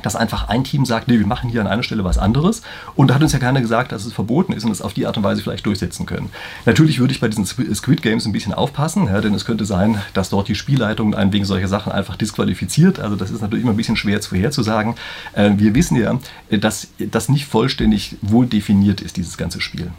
dass 0.03 0.15
einfach 0.15 0.47
ein 0.47 0.63
Team 0.63 0.85
sagt, 0.85 1.07
nee, 1.07 1.19
wir 1.19 1.27
machen 1.27 1.49
hier 1.49 1.61
an 1.61 1.67
einer 1.67 1.83
Stelle 1.83 2.03
was 2.03 2.17
anderes. 2.17 2.61
Und 2.95 3.09
da 3.09 3.15
hat 3.15 3.21
uns 3.21 3.33
ja 3.33 3.39
keiner 3.39 3.61
gesagt, 3.61 3.91
dass 3.91 4.05
es 4.05 4.13
verboten 4.13 4.53
ist 4.53 4.63
und 4.63 4.71
es 4.71 4.81
auf 4.81 4.93
die 4.93 5.05
Art 5.05 5.17
und 5.17 5.23
Weise 5.23 5.41
vielleicht 5.41 5.65
durchsetzen 5.65 6.05
können. 6.05 6.29
Natürlich 6.65 6.99
würde 6.99 7.13
ich 7.13 7.19
bei 7.19 7.27
diesen 7.27 7.45
Squid 7.45 8.01
Games 8.01 8.25
ein 8.25 8.31
bisschen 8.31 8.53
aufpassen, 8.53 9.07
ja, 9.07 9.19
denn 9.21 9.33
es 9.33 9.45
könnte 9.45 9.65
sein, 9.65 10.01
dass 10.13 10.29
dort 10.29 10.47
die 10.47 10.55
Spielleitung 10.55 11.13
einen 11.13 11.33
wegen 11.33 11.45
solcher 11.45 11.67
Sachen 11.67 11.91
einfach 11.91 12.15
disqualifiziert. 12.15 12.99
Also 12.99 13.15
das 13.15 13.31
ist 13.31 13.41
natürlich 13.41 13.63
immer 13.63 13.73
ein 13.73 13.77
bisschen 13.77 13.97
schwer 13.97 14.21
vorherzusagen. 14.21 14.95
Äh, 15.33 15.51
wir 15.55 15.75
wissen 15.75 15.97
ja, 15.97 16.17
dass 16.49 16.87
das 16.97 17.29
nicht 17.29 17.45
vollständig 17.45 18.17
wohl 18.21 18.45
definiert 18.45 19.01
ist, 19.01 19.17
dieses 19.17 19.37
ganze 19.37 19.61
Spiel. 19.61 19.91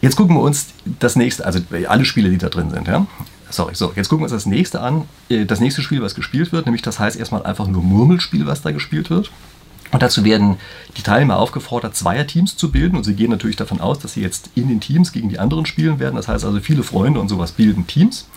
Jetzt 0.00 0.16
gucken 0.16 0.36
wir 0.36 0.42
uns 0.42 0.68
das 1.00 1.16
nächste, 1.16 1.44
also 1.46 1.60
alle 1.88 2.04
Spiele, 2.04 2.30
die 2.30 2.38
da 2.38 2.48
drin 2.48 2.70
sind. 2.70 2.86
Ja? 2.86 3.06
Sorry, 3.50 3.74
so, 3.74 3.92
jetzt 3.94 4.08
gucken 4.08 4.22
wir 4.22 4.32
uns 4.32 4.32
das 4.32 4.46
nächste 4.46 4.80
an. 4.80 5.02
Äh, 5.28 5.44
das 5.44 5.60
nächste 5.60 5.82
Spiel, 5.82 6.02
was 6.02 6.14
gespielt 6.14 6.52
wird, 6.52 6.66
nämlich 6.66 6.82
das 6.82 6.98
heißt 6.98 7.16
erstmal 7.16 7.44
einfach 7.44 7.66
nur 7.68 7.82
Murmelspiel, 7.82 8.46
was 8.46 8.62
da 8.62 8.72
gespielt 8.72 9.10
wird. 9.10 9.30
Und 9.92 10.02
dazu 10.02 10.24
werden 10.24 10.56
die 10.96 11.02
Teilnehmer 11.02 11.38
aufgefordert, 11.38 11.94
Zweierteams 11.94 12.56
zu 12.56 12.70
bilden. 12.70 12.96
Und 12.96 13.04
sie 13.04 13.14
gehen 13.14 13.30
natürlich 13.30 13.56
davon 13.56 13.80
aus, 13.80 13.98
dass 13.98 14.14
sie 14.14 14.22
jetzt 14.22 14.50
in 14.54 14.68
den 14.68 14.80
Teams 14.80 15.12
gegen 15.12 15.28
die 15.28 15.38
anderen 15.38 15.66
spielen 15.66 15.98
werden. 15.98 16.16
Das 16.16 16.28
heißt 16.28 16.44
also, 16.44 16.60
viele 16.60 16.82
Freunde 16.82 17.20
und 17.20 17.28
sowas 17.28 17.52
bilden 17.52 17.86
Teams. 17.86 18.28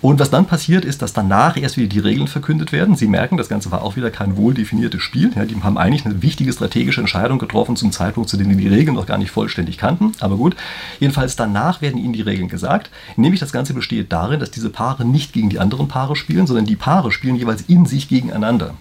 Und 0.00 0.18
was 0.18 0.30
dann 0.30 0.46
passiert, 0.46 0.84
ist, 0.84 1.02
dass 1.02 1.12
danach 1.12 1.56
erst 1.56 1.76
wieder 1.76 1.88
die 1.88 1.98
Regeln 1.98 2.28
verkündet 2.28 2.72
werden. 2.72 2.96
Sie 2.96 3.06
merken, 3.06 3.36
das 3.36 3.48
Ganze 3.48 3.70
war 3.70 3.82
auch 3.82 3.96
wieder 3.96 4.10
kein 4.10 4.36
wohl 4.36 4.54
definiertes 4.54 5.02
Spiel. 5.02 5.32
Ja, 5.34 5.44
die 5.44 5.56
haben 5.62 5.78
eigentlich 5.78 6.04
eine 6.04 6.22
wichtige 6.22 6.52
strategische 6.52 7.00
Entscheidung 7.00 7.38
getroffen 7.38 7.76
zum 7.76 7.92
Zeitpunkt, 7.92 8.28
zu 8.28 8.36
dem 8.36 8.50
sie 8.50 8.56
die 8.56 8.68
Regeln 8.68 8.96
noch 8.96 9.06
gar 9.06 9.18
nicht 9.18 9.30
vollständig 9.30 9.78
kannten. 9.78 10.12
Aber 10.20 10.36
gut, 10.36 10.56
jedenfalls 10.98 11.36
danach 11.36 11.80
werden 11.80 11.98
ihnen 11.98 12.12
die 12.12 12.22
Regeln 12.22 12.48
gesagt. 12.48 12.90
Nämlich 13.16 13.40
das 13.40 13.52
Ganze 13.52 13.74
besteht 13.74 14.12
darin, 14.12 14.40
dass 14.40 14.50
diese 14.50 14.70
Paare 14.70 15.04
nicht 15.04 15.32
gegen 15.32 15.50
die 15.50 15.58
anderen 15.58 15.88
Paare 15.88 16.16
spielen, 16.16 16.46
sondern 16.46 16.66
die 16.66 16.76
Paare 16.76 17.12
spielen 17.12 17.36
jeweils 17.36 17.62
in 17.62 17.86
sich 17.86 18.08
gegeneinander. 18.08 18.74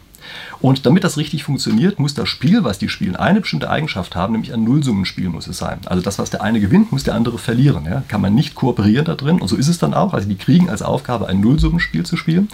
Und 0.62 0.86
damit 0.86 1.04
das 1.04 1.18
richtig 1.18 1.44
funktioniert, 1.44 2.00
muss 2.00 2.14
das 2.14 2.28
Spiel, 2.30 2.64
was 2.64 2.80
die 2.80 2.90
spielen, 2.90 3.16
eine 3.16 3.42
bestimmte 3.42 3.70
Eigenschaft 3.70 4.16
haben, 4.16 4.34
nämlich 4.34 4.54
ein 4.54 4.64
Nullsummenspiel 4.64 5.30
muss 5.30 5.48
es 5.48 5.58
sein. 5.58 5.80
Also 5.86 6.02
das, 6.02 6.20
was 6.20 6.30
der 6.30 6.42
eine 6.42 6.60
gewinnt, 6.60 6.92
muss 6.92 7.04
der 7.04 7.16
andere 7.16 7.38
verlieren. 7.38 7.86
Ja? 7.86 8.04
Kann 8.08 8.22
man 8.22 8.36
nicht 8.36 8.56
kooperieren 8.56 9.06
da 9.06 9.16
drin. 9.16 9.40
Und 9.40 9.48
so 9.48 9.56
ist 9.56 9.68
es 9.68 9.80
dann 9.80 9.94
auch. 9.94 10.14
Also 10.14 10.28
die 10.28 10.36
kriegen 10.36 10.70
als 10.70 10.82
Aufgabe, 10.82 11.28
ein 11.28 11.40
Nullsummenspiel 11.40 12.06
zu 12.06 12.18
spielen. 12.18 12.50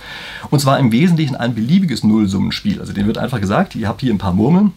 Und 0.50 0.60
zwar 0.60 0.80
im 0.80 0.92
Wesentlichen 0.92 1.36
ein 1.36 1.56
beliebiges 1.56 2.04
Nullsummenspiel. 2.04 2.80
Also 2.80 2.94
denen 2.94 3.08
wird 3.08 3.18
einfach 3.18 3.42
gesagt, 3.42 3.76
ihr 3.76 3.88
habt 3.88 4.02
hier 4.02 4.14
ein 4.14 4.20
paar 4.20 4.34
Murmeln 4.34 4.74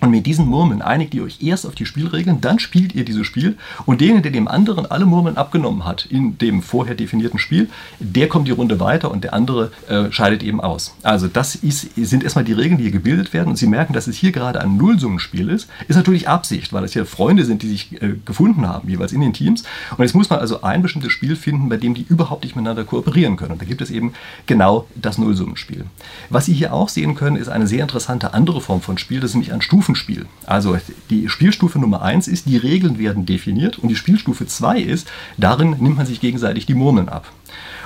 und 0.00 0.10
mit 0.10 0.26
diesen 0.26 0.46
Murmeln 0.46 0.82
einigt 0.82 1.14
ihr 1.14 1.22
euch 1.22 1.42
erst 1.42 1.66
auf 1.66 1.74
die 1.74 1.86
Spielregeln, 1.86 2.40
dann 2.40 2.58
spielt 2.58 2.94
ihr 2.94 3.04
dieses 3.04 3.26
Spiel 3.26 3.56
und 3.84 4.00
den, 4.00 4.22
der 4.22 4.32
dem 4.32 4.48
anderen 4.48 4.86
alle 4.86 5.06
Murmeln 5.06 5.36
abgenommen 5.36 5.84
hat 5.84 6.06
in 6.06 6.38
dem 6.38 6.62
vorher 6.62 6.94
definierten 6.94 7.38
Spiel, 7.38 7.68
der 7.98 8.28
kommt 8.28 8.48
die 8.48 8.52
Runde 8.52 8.80
weiter 8.80 9.10
und 9.10 9.24
der 9.24 9.34
andere 9.34 9.72
äh, 9.88 10.10
scheidet 10.12 10.42
eben 10.42 10.60
aus. 10.60 10.94
Also 11.02 11.28
das 11.28 11.54
ist, 11.54 11.94
sind 11.96 12.24
erstmal 12.24 12.44
die 12.44 12.52
Regeln, 12.52 12.78
die 12.78 12.84
hier 12.84 12.92
gebildet 12.92 13.32
werden 13.32 13.48
und 13.48 13.56
Sie 13.56 13.66
merken, 13.66 13.92
dass 13.92 14.06
es 14.06 14.16
hier 14.16 14.32
gerade 14.32 14.60
ein 14.60 14.76
Nullsummenspiel 14.76 15.48
ist. 15.48 15.68
Ist 15.88 15.96
natürlich 15.96 16.28
Absicht, 16.28 16.72
weil 16.72 16.84
es 16.84 16.92
hier 16.92 17.06
Freunde 17.06 17.44
sind, 17.44 17.62
die 17.62 17.68
sich 17.68 18.02
äh, 18.02 18.14
gefunden 18.24 18.66
haben, 18.68 18.88
jeweils 18.88 19.12
in 19.12 19.20
den 19.20 19.32
Teams. 19.32 19.62
Und 19.96 20.04
jetzt 20.04 20.14
muss 20.14 20.30
man 20.30 20.38
also 20.38 20.62
ein 20.62 20.82
bestimmtes 20.82 21.12
Spiel 21.12 21.36
finden, 21.36 21.68
bei 21.68 21.76
dem 21.76 21.94
die 21.94 22.06
überhaupt 22.08 22.44
nicht 22.44 22.56
miteinander 22.56 22.84
kooperieren 22.84 23.36
können. 23.36 23.52
Und 23.52 23.62
da 23.62 23.66
gibt 23.66 23.80
es 23.80 23.90
eben 23.90 24.12
genau 24.46 24.86
das 24.94 25.18
Nullsummenspiel. 25.18 25.86
Was 26.30 26.46
Sie 26.46 26.54
hier 26.54 26.72
auch 26.72 26.88
sehen 26.88 27.14
können, 27.14 27.36
ist 27.36 27.48
eine 27.48 27.66
sehr 27.66 27.82
interessante 27.82 28.34
andere 28.34 28.60
Form 28.60 28.80
von 28.80 28.98
Spiel, 28.98 29.20
das 29.20 29.30
ist 29.30 29.34
nämlich 29.34 29.52
ein 29.52 29.62
Stufen 29.62 29.85
Stufenspiel. 29.86 30.26
Also 30.46 30.76
die 31.10 31.28
Spielstufe 31.28 31.78
Nummer 31.78 32.02
1 32.02 32.26
ist, 32.26 32.46
die 32.46 32.56
Regeln 32.56 32.98
werden 32.98 33.24
definiert 33.24 33.78
und 33.78 33.88
die 33.88 33.94
Spielstufe 33.94 34.44
2 34.44 34.80
ist, 34.80 35.06
darin 35.36 35.76
nimmt 35.78 35.96
man 35.96 36.06
sich 36.06 36.20
gegenseitig 36.20 36.66
die 36.66 36.74
Murmeln 36.74 37.08
ab. 37.08 37.30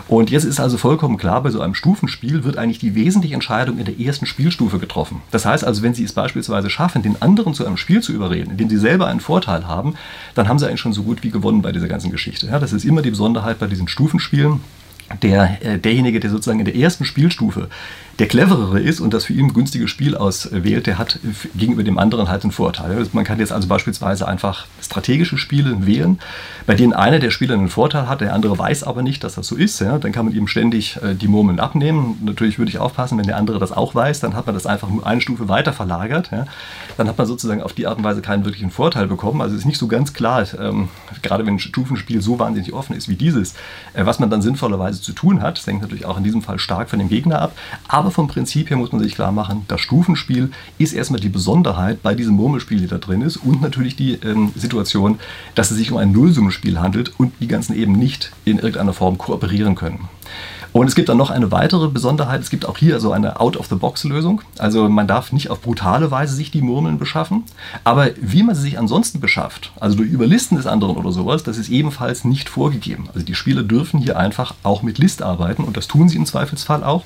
Und 0.09 0.31
jetzt 0.31 0.45
ist 0.45 0.61
also 0.61 0.79
vollkommen 0.79 1.19
klar, 1.19 1.43
bei 1.43 1.51
so 1.51 1.61
einem 1.61 1.75
Stufenspiel 1.75 2.43
wird 2.43 2.57
eigentlich 2.57 2.79
die 2.79 2.95
wesentliche 2.95 3.35
Entscheidung 3.35 3.79
in 3.79 3.85
der 3.85 4.01
ersten 4.01 4.25
Spielstufe 4.25 4.79
getroffen. 4.79 5.21
Das 5.31 5.45
heißt 5.45 5.63
also, 5.63 5.83
wenn 5.83 5.93
Sie 5.93 6.05
es 6.05 6.15
beispielsweise 6.15 6.71
schaffen, 6.71 7.03
den 7.03 7.21
anderen 7.21 7.53
zu 7.53 7.67
einem 7.67 7.77
Spiel 7.77 8.03
zu 8.03 8.13
überreden, 8.13 8.53
in 8.53 8.57
dem 8.57 8.71
Sie 8.71 8.79
selber 8.79 9.07
einen 9.07 9.21
Vorteil 9.21 9.67
haben, 9.67 9.95
dann 10.35 10.49
haben 10.49 10.59
Sie 10.59 10.67
eigentlich 10.67 10.81
schon 10.81 10.95
so 10.95 11.03
gut 11.03 11.23
wie 11.23 11.31
gewonnen 11.31 11.61
bei 11.61 11.71
dieser 11.71 11.89
ganzen 11.89 12.11
Geschichte. 12.11 12.47
Ja, 12.47 12.59
das 12.59 12.73
ist 12.73 12.85
immer 12.85 13.03
die 13.03 13.11
Besonderheit 13.11 13.59
bei 13.59 13.67
diesen 13.67 13.89
Stufenspielen. 13.89 14.61
Der, 15.23 15.59
äh, 15.65 15.79
derjenige, 15.79 16.21
der 16.21 16.31
sozusagen 16.31 16.61
in 16.61 16.65
der 16.65 16.77
ersten 16.77 17.05
Spielstufe 17.05 17.69
der 18.21 18.29
cleverere 18.29 18.79
ist 18.79 19.01
und 19.01 19.15
das 19.15 19.25
für 19.25 19.33
ihn 19.33 19.55
günstige 19.55 19.89
Spiel 19.89 20.15
auswählt, 20.15 20.87
der 20.87 20.99
hat 20.99 21.19
gegenüber 21.55 21.83
dem 21.83 21.99
anderen 21.99 22.29
halt 22.29 22.43
einen 22.43 22.53
Vorteil. 22.53 22.99
Also 22.99 23.11
man 23.15 23.25
kann 23.25 23.39
jetzt 23.39 23.51
also 23.51 23.67
beispielsweise 23.67 24.29
einfach 24.29 24.67
strategische 24.83 25.39
Spiele 25.39 25.87
wählen, 25.87 26.19
bei 26.67 26.75
denen 26.75 26.93
einer 26.93 27.19
der 27.19 27.31
Spieler 27.31 27.55
einen 27.55 27.71
Vorteil 27.71 28.09
hat, 28.11 28.21
der 28.21 28.35
andere 28.35 28.59
weiß 28.59 28.85
aber 28.85 29.03
nicht, 29.03 29.25
dass 29.25 29.37
das 29.37 29.47
so 29.47 29.57
ist. 29.57 29.81
Ja? 29.81 29.99
Dann 29.99 30.13
kann 30.13 30.27
man 30.27 30.35
ihm 30.35 30.49
ständig 30.49 30.99
äh, 31.03 31.15
die 31.15 31.29
Murmeln 31.29 31.61
abnehmen. 31.61 32.19
Natürlich 32.23 32.59
würde 32.59 32.69
ich 32.69 32.79
aufpassen, 32.79 33.17
wenn 33.17 33.27
der 33.27 33.39
andere 33.39 33.59
das 33.59 33.73
auch 33.73 33.95
weiß, 33.95 34.21
dann 34.21 34.35
hat 34.35 34.45
man 34.45 34.55
das 34.55 34.67
einfach 34.67 34.91
nur 34.91 35.07
eine 35.07 35.23
Stufe 35.23 35.49
weiter 35.49 35.73
verlagert. 35.73 36.31
Ja? 36.31 36.45
Dann 36.99 37.09
hat 37.09 37.17
man 37.17 37.27
sozusagen 37.27 37.63
auf 37.63 37.73
die 37.73 37.87
Art 37.87 37.97
und 37.97 38.05
Weise 38.05 38.21
keinen 38.21 38.45
wirklichen 38.45 38.71
Vorteil 38.71 39.07
bekommen. 39.07 39.41
Also 39.41 39.55
es 39.55 39.63
ist 39.63 39.67
nicht 39.67 39.79
so 39.79 39.89
ganz 39.89 40.13
klar, 40.13 40.47
ähm, 40.61 40.91
gerade 41.23 41.47
wenn 41.47 41.55
ein 41.55 41.59
Stufenspiel 41.59 42.21
so 42.21 42.39
wahnsinnig 42.39 42.75
offen 42.75 42.95
ist 42.95 43.09
wie 43.09 43.17
dieses, 43.17 43.55
äh, 43.95 44.05
was 44.05 44.19
man 44.19 44.29
dann 44.29 44.43
sinnvollerweise 44.43 45.01
zu 45.01 45.13
tun 45.13 45.41
hat. 45.41 45.57
Das 45.57 45.67
hängt 45.67 45.81
natürlich 45.81 46.05
auch 46.05 46.19
in 46.19 46.25
diesem 46.25 46.43
Fall 46.43 46.59
stark 46.59 46.91
von 46.91 46.99
dem 46.99 47.09
Gegner 47.09 47.41
ab. 47.41 47.57
Aber 47.89 48.10
aber 48.11 48.15
vom 48.17 48.27
Prinzip 48.27 48.71
her 48.71 48.77
muss 48.77 48.91
man 48.91 49.01
sich 49.01 49.15
klar 49.15 49.31
machen, 49.31 49.65
das 49.69 49.81
Stufenspiel 49.81 50.51
ist 50.79 50.95
erstmal 50.95 51.21
die 51.21 51.29
Besonderheit 51.29 52.03
bei 52.03 52.17
diesem 52.17 52.35
Murmelspiel, 52.35 52.81
die 52.81 52.89
da 52.89 52.99
drin 52.99 53.23
ist 53.23 53.37
und 53.37 53.63
natürlich 53.63 53.95
die 53.95 54.15
ähm, 54.15 54.51
Situation, 54.57 55.21
dass 55.55 55.71
es 55.71 55.77
sich 55.77 55.93
um 55.93 55.97
ein 55.97 56.11
Nullsummenspiel 56.11 56.81
handelt 56.81 57.13
und 57.19 57.33
die 57.39 57.47
ganzen 57.47 57.77
eben 57.77 57.93
nicht 57.93 58.33
in 58.45 58.57
irgendeiner 58.57 58.95
Form 58.95 59.17
kooperieren 59.17 59.77
können. 59.77 60.09
Und 60.73 60.87
es 60.87 60.95
gibt 60.95 61.09
dann 61.09 61.17
noch 61.17 61.31
eine 61.31 61.51
weitere 61.51 61.89
Besonderheit. 61.89 62.41
Es 62.41 62.51
gibt 62.51 62.67
auch 62.67 62.79
hier 62.79 63.01
so 63.01 63.13
eine 63.13 63.41
Out-of-the-Box-Lösung. 63.41 64.43
Also 64.59 64.89
man 64.89 65.09
darf 65.09 65.33
nicht 65.33 65.51
auf 65.51 65.61
brutale 65.61 66.11
Weise 66.11 66.35
sich 66.35 66.51
die 66.51 66.63
Murmeln 66.63 66.99
beschaffen. 66.99 67.45
Aber 67.85 68.11
wie 68.21 68.43
man 68.43 68.55
sie 68.55 68.63
sich 68.63 68.79
ansonsten 68.79 69.21
beschafft, 69.21 69.73
also 69.81 69.97
durch 69.97 70.11
Überlisten 70.11 70.57
des 70.57 70.67
anderen 70.67 70.97
oder 70.97 71.13
sowas, 71.13 71.43
das 71.43 71.59
ist 71.59 71.71
ebenfalls 71.71 72.25
nicht 72.25 72.49
vorgegeben. 72.49 73.09
Also 73.13 73.27
die 73.27 73.35
Spieler 73.35 73.63
dürfen 73.63 74.01
hier 74.01 74.19
einfach 74.19 74.55
auch 74.63 74.83
mit 74.83 74.99
List 74.99 75.23
arbeiten 75.23 75.65
und 75.65 75.77
das 75.77 75.89
tun 75.89 76.09
sie 76.09 76.17
im 76.17 76.27
Zweifelsfall 76.27 76.85
auch. 76.85 77.05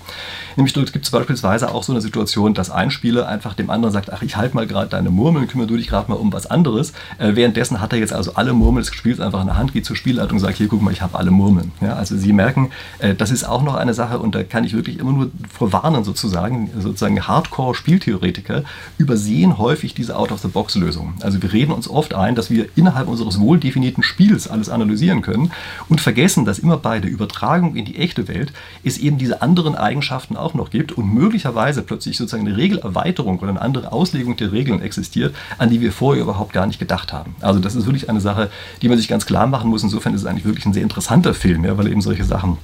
Nämlich 0.57 0.72
dort 0.72 0.92
gibt 0.92 1.05
es 1.05 1.11
beispielsweise 1.11 1.72
auch 1.72 1.83
so 1.83 1.92
eine 1.92 2.00
Situation, 2.00 2.55
dass 2.55 2.70
ein 2.70 2.90
Spieler 2.90 3.29
einfach 3.29 3.55
dem 3.55 3.70
anderen 3.70 3.92
sagt, 3.92 4.12
ach 4.12 4.22
ich 4.22 4.37
halte 4.37 4.55
mal 4.55 4.66
gerade 4.66 4.88
deine 4.88 5.11
Murmeln, 5.11 5.48
kümmere 5.48 5.66
du 5.66 5.77
dich 5.77 5.88
gerade 5.88 6.11
mal 6.11 6.16
um 6.16 6.33
was 6.33 6.46
anderes. 6.46 6.92
Äh, 7.18 7.35
währenddessen 7.35 7.81
hat 7.81 7.92
er 7.92 7.98
jetzt 7.98 8.12
also 8.12 8.35
alle 8.35 8.53
Murmeln 8.53 8.85
des 8.85 8.94
Spiels 8.94 9.20
einfach 9.20 9.40
in 9.40 9.46
der 9.46 9.57
Hand, 9.57 9.72
geht 9.72 9.87
zur 9.87 9.96
Spielleitung 9.96 10.37
und 10.37 10.40
sagt, 10.40 10.59
hier 10.59 10.68
guck 10.68 10.83
mal, 10.83 10.92
ich 10.92 11.03
habe 11.03 11.18
alle 11.18 11.31
Murmeln. 11.31 11.72
Ja, 11.81 11.94
also 11.94 12.16
Sie 12.16 12.33
merken, 12.33 12.70
äh, 12.98 13.14
das 13.14 13.31
ist 13.31 13.44
auch 13.44 13.54
auch 13.55 13.62
noch 13.62 13.75
eine 13.75 13.95
Sache, 13.95 14.19
und 14.19 14.35
da 14.35 14.43
kann 14.43 14.64
ich 14.64 14.75
wirklich 14.75 14.99
immer 14.99 15.12
nur 15.12 15.31
vorwarnen, 15.49 16.05
sozusagen, 16.05 16.71
sozusagen 16.79 17.27
Hardcore-Spieltheoretiker 17.27 18.64
übersehen 18.99 19.59
häufig 19.59 19.95
diese 19.95 20.17
Out-of-the-Box-Lösung. 20.17 21.14
Also 21.21 21.40
wir 21.40 21.53
reden 21.53 21.73
uns 21.73 21.88
oft 21.88 22.14
ein, 22.14 22.35
dass 22.35 22.51
wir 22.51 22.67
innerhalb 22.75 23.09
unseres 23.09 23.38
wohl 23.38 23.59
definierten 23.59 24.03
Spiels 24.03 24.49
alles 24.49 24.69
analysieren 24.69 25.23
können 25.23 25.53
und 25.88 26.01
vergessen, 26.01 26.45
dass 26.45 26.59
immer 26.59 26.77
bei 26.77 26.99
der 26.99 27.11
Übertragung 27.11 27.77
in 27.77 27.85
die 27.85 27.97
echte 27.97 28.27
Welt 28.29 28.53
es 28.83 28.99
eben 28.99 29.19
diese 29.19 29.40
anderen 29.40 29.77
Eigenschaften 29.77 30.37
auch 30.37 30.55
noch 30.55 30.71
gibt 30.71 30.93
und 30.93 31.14
möglicherweise 31.14 31.83
plötzlich 31.83 32.17
sozusagen 32.17 32.47
eine 32.47 32.57
Regelerweiterung 32.57 33.38
oder 33.38 33.51
eine 33.51 33.62
andere 33.62 33.93
Auslegung 33.93 34.37
der 34.37 34.53
Regeln 34.53 34.83
existiert, 34.83 35.35
an 35.59 35.71
die 35.71 35.81
wir 35.81 35.93
vorher 35.93 36.23
überhaupt 36.23 36.53
gar 36.53 36.67
nicht 36.67 36.81
gedacht 36.81 37.12
haben. 37.12 37.37
Also 37.40 37.61
das 37.61 37.77
ist 37.77 37.87
wirklich 37.87 38.11
eine 38.11 38.21
Sache, 38.21 38.51
die 38.83 38.88
man 38.88 38.99
sich 38.99 39.09
ganz 39.09 39.27
klar 39.27 39.47
machen 39.47 39.71
muss. 39.71 39.83
Insofern 39.83 40.14
ist 40.14 40.23
es 40.23 40.27
eigentlich 40.27 40.45
wirklich 40.45 40.67
ein 40.67 40.73
sehr 40.73 40.83
interessanter 40.83 41.35
Film, 41.35 41.64
ja, 41.64 41.79
weil 41.79 41.87
eben 41.87 42.01
solche 42.01 42.25
Sachen 42.25 42.59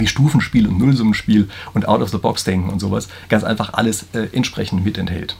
wie 0.00 0.06
Stufenspiel 0.06 0.66
und 0.66 0.78
Nullsummenspiel 0.78 1.48
und 1.74 1.88
Out-of-the-Box-Denken 1.88 2.70
und 2.70 2.80
sowas 2.80 3.08
ganz 3.28 3.44
einfach 3.44 3.74
alles 3.74 4.06
äh, 4.12 4.28
entsprechend 4.32 4.84
mit 4.84 4.98
enthält. 4.98 5.36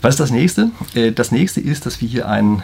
Was 0.00 0.14
ist 0.14 0.20
das 0.20 0.30
nächste? 0.30 0.70
Äh, 0.94 1.12
das 1.12 1.32
nächste 1.32 1.60
ist, 1.60 1.86
dass 1.86 2.00
wir 2.00 2.08
hier 2.08 2.28
einen 2.28 2.62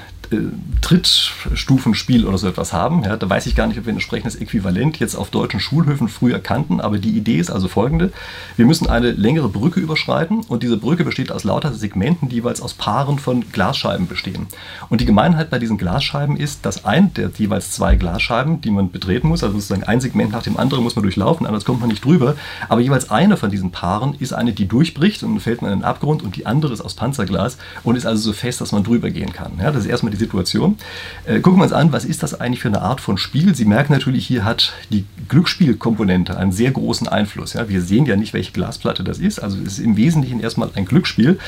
Trittstufenspiel 0.81 2.27
oder 2.27 2.39
so 2.39 2.49
etwas 2.49 2.73
haben. 2.73 3.05
Ja, 3.05 3.17
da 3.17 3.29
weiß 3.29 3.47
ich 3.47 3.55
gar 3.55 3.67
nicht, 3.67 3.79
ob 3.79 3.87
wir 3.87 3.93
ein 3.93 3.97
entsprechendes 3.97 4.37
Äquivalent 4.37 4.99
jetzt 4.99 5.15
auf 5.15 5.31
deutschen 5.31 5.61
Schulhöfen 5.61 6.09
früher 6.09 6.39
kannten, 6.39 6.81
aber 6.81 6.99
die 6.99 7.17
Idee 7.17 7.39
ist 7.39 7.51
also 7.51 7.69
folgende. 7.69 8.13
Wir 8.57 8.67
müssen 8.67 8.89
eine 8.89 9.11
längere 9.11 9.49
Brücke 9.49 9.81
überschreiten 9.81 10.41
und 10.49 10.63
diese 10.63 10.77
Brücke 10.77 11.05
besteht 11.05 11.33
aus 11.33 11.45
lauter 11.45 11.73
Segmenten, 11.73 12.29
die 12.29 12.37
jeweils 12.37 12.61
aus 12.61 12.75
Paaren 12.75 13.19
von 13.19 13.45
Glasscheiben 13.53 14.07
bestehen. 14.07 14.47
Und 14.89 15.01
die 15.01 15.07
Gemeinheit 15.07 15.51
bei 15.51 15.59
diesen 15.59 15.79
Glasscheiben 15.79 16.37
ist, 16.37 16.65
dass 16.65 16.85
ein 16.85 17.13
der 17.15 17.31
jeweils 17.37 17.73
zwei 17.73 17.97
Glasscheiben, 17.97 18.61
die 18.61 18.71
man 18.71 18.91
betreten 18.91 19.29
muss, 19.29 19.43
also 19.43 19.55
sozusagen 19.55 19.85
ein 19.85 20.01
Segment 20.01 20.33
nach 20.33 20.43
dem 20.43 20.57
anderen 20.57 20.85
muss 20.85 20.97
man 20.97 21.03
durchlaufen, 21.03 21.47
anders 21.47 21.65
kommt 21.65 21.81
man 21.81 21.89
nicht 21.89 22.05
drüber, 22.05 22.37
aber 22.69 22.81
jeweils 22.81 23.11
eine 23.11 23.37
von 23.37 23.51
diesen 23.51 23.71
Paaren 23.71 24.15
ist 24.19 24.33
eine, 24.33 24.53
die 24.53 24.67
durchbricht 24.67 25.23
und 25.23 25.33
dann 25.33 25.41
fällt 25.41 25.63
man 25.63 25.73
in 25.73 25.81
den 25.81 25.85
Abgrund 25.85 26.23
und 26.23 26.37
die 26.37 26.47
andere 26.47 26.73
ist 26.73 26.81
aus 26.81 26.95
Panzerglas 26.95 27.59
und 27.85 27.97
ist 27.97 28.07
also 28.07 28.21
so 28.21 28.33
fest, 28.33 28.61
dass 28.61 28.73
man 28.73 28.85
drüber 28.85 29.11
gehen 29.11 29.33
kann. 29.33 29.53
Ja, 29.59 29.71
das 29.71 29.85
ist 29.85 29.91
erstmal 29.91 30.13
die 30.13 30.18
Situation. 30.19 30.77
Äh, 31.25 31.41
gucken 31.41 31.61
wir 31.61 31.65
uns 31.65 31.73
an, 31.73 31.93
was 31.93 32.05
ist 32.05 32.23
das 32.23 32.39
eigentlich 32.41 32.61
für 32.61 32.69
eine 32.69 32.83
Art 32.83 33.01
von 33.01 33.19
Spiel? 33.19 33.55
Sie 33.55 33.65
merken 33.65 33.93
natürlich, 33.93 34.27
hier 34.27 34.45
hat 34.45 34.73
die 34.91 35.05
Glücksspielkomponente 35.29 36.37
einen 36.37 36.53
sehr 36.53 36.71
großen 36.71 37.09
Einfluss. 37.09 37.55
Ja? 37.55 37.69
Wir 37.69 37.83
sehen 37.83 38.07
ja 38.07 38.17
nicht, 38.17 38.35
welche 38.35 38.53
Glasplatte 38.53 39.05
das 39.05 39.19
ist. 39.19 39.39
Also 39.39 39.59
es 39.59 39.75
ist 39.75 39.79
im 39.79 39.97
Wesentlichen 39.97 40.41
erstmal 40.41 40.71
ein 40.75 40.85
Glücksspiel. 40.85 41.39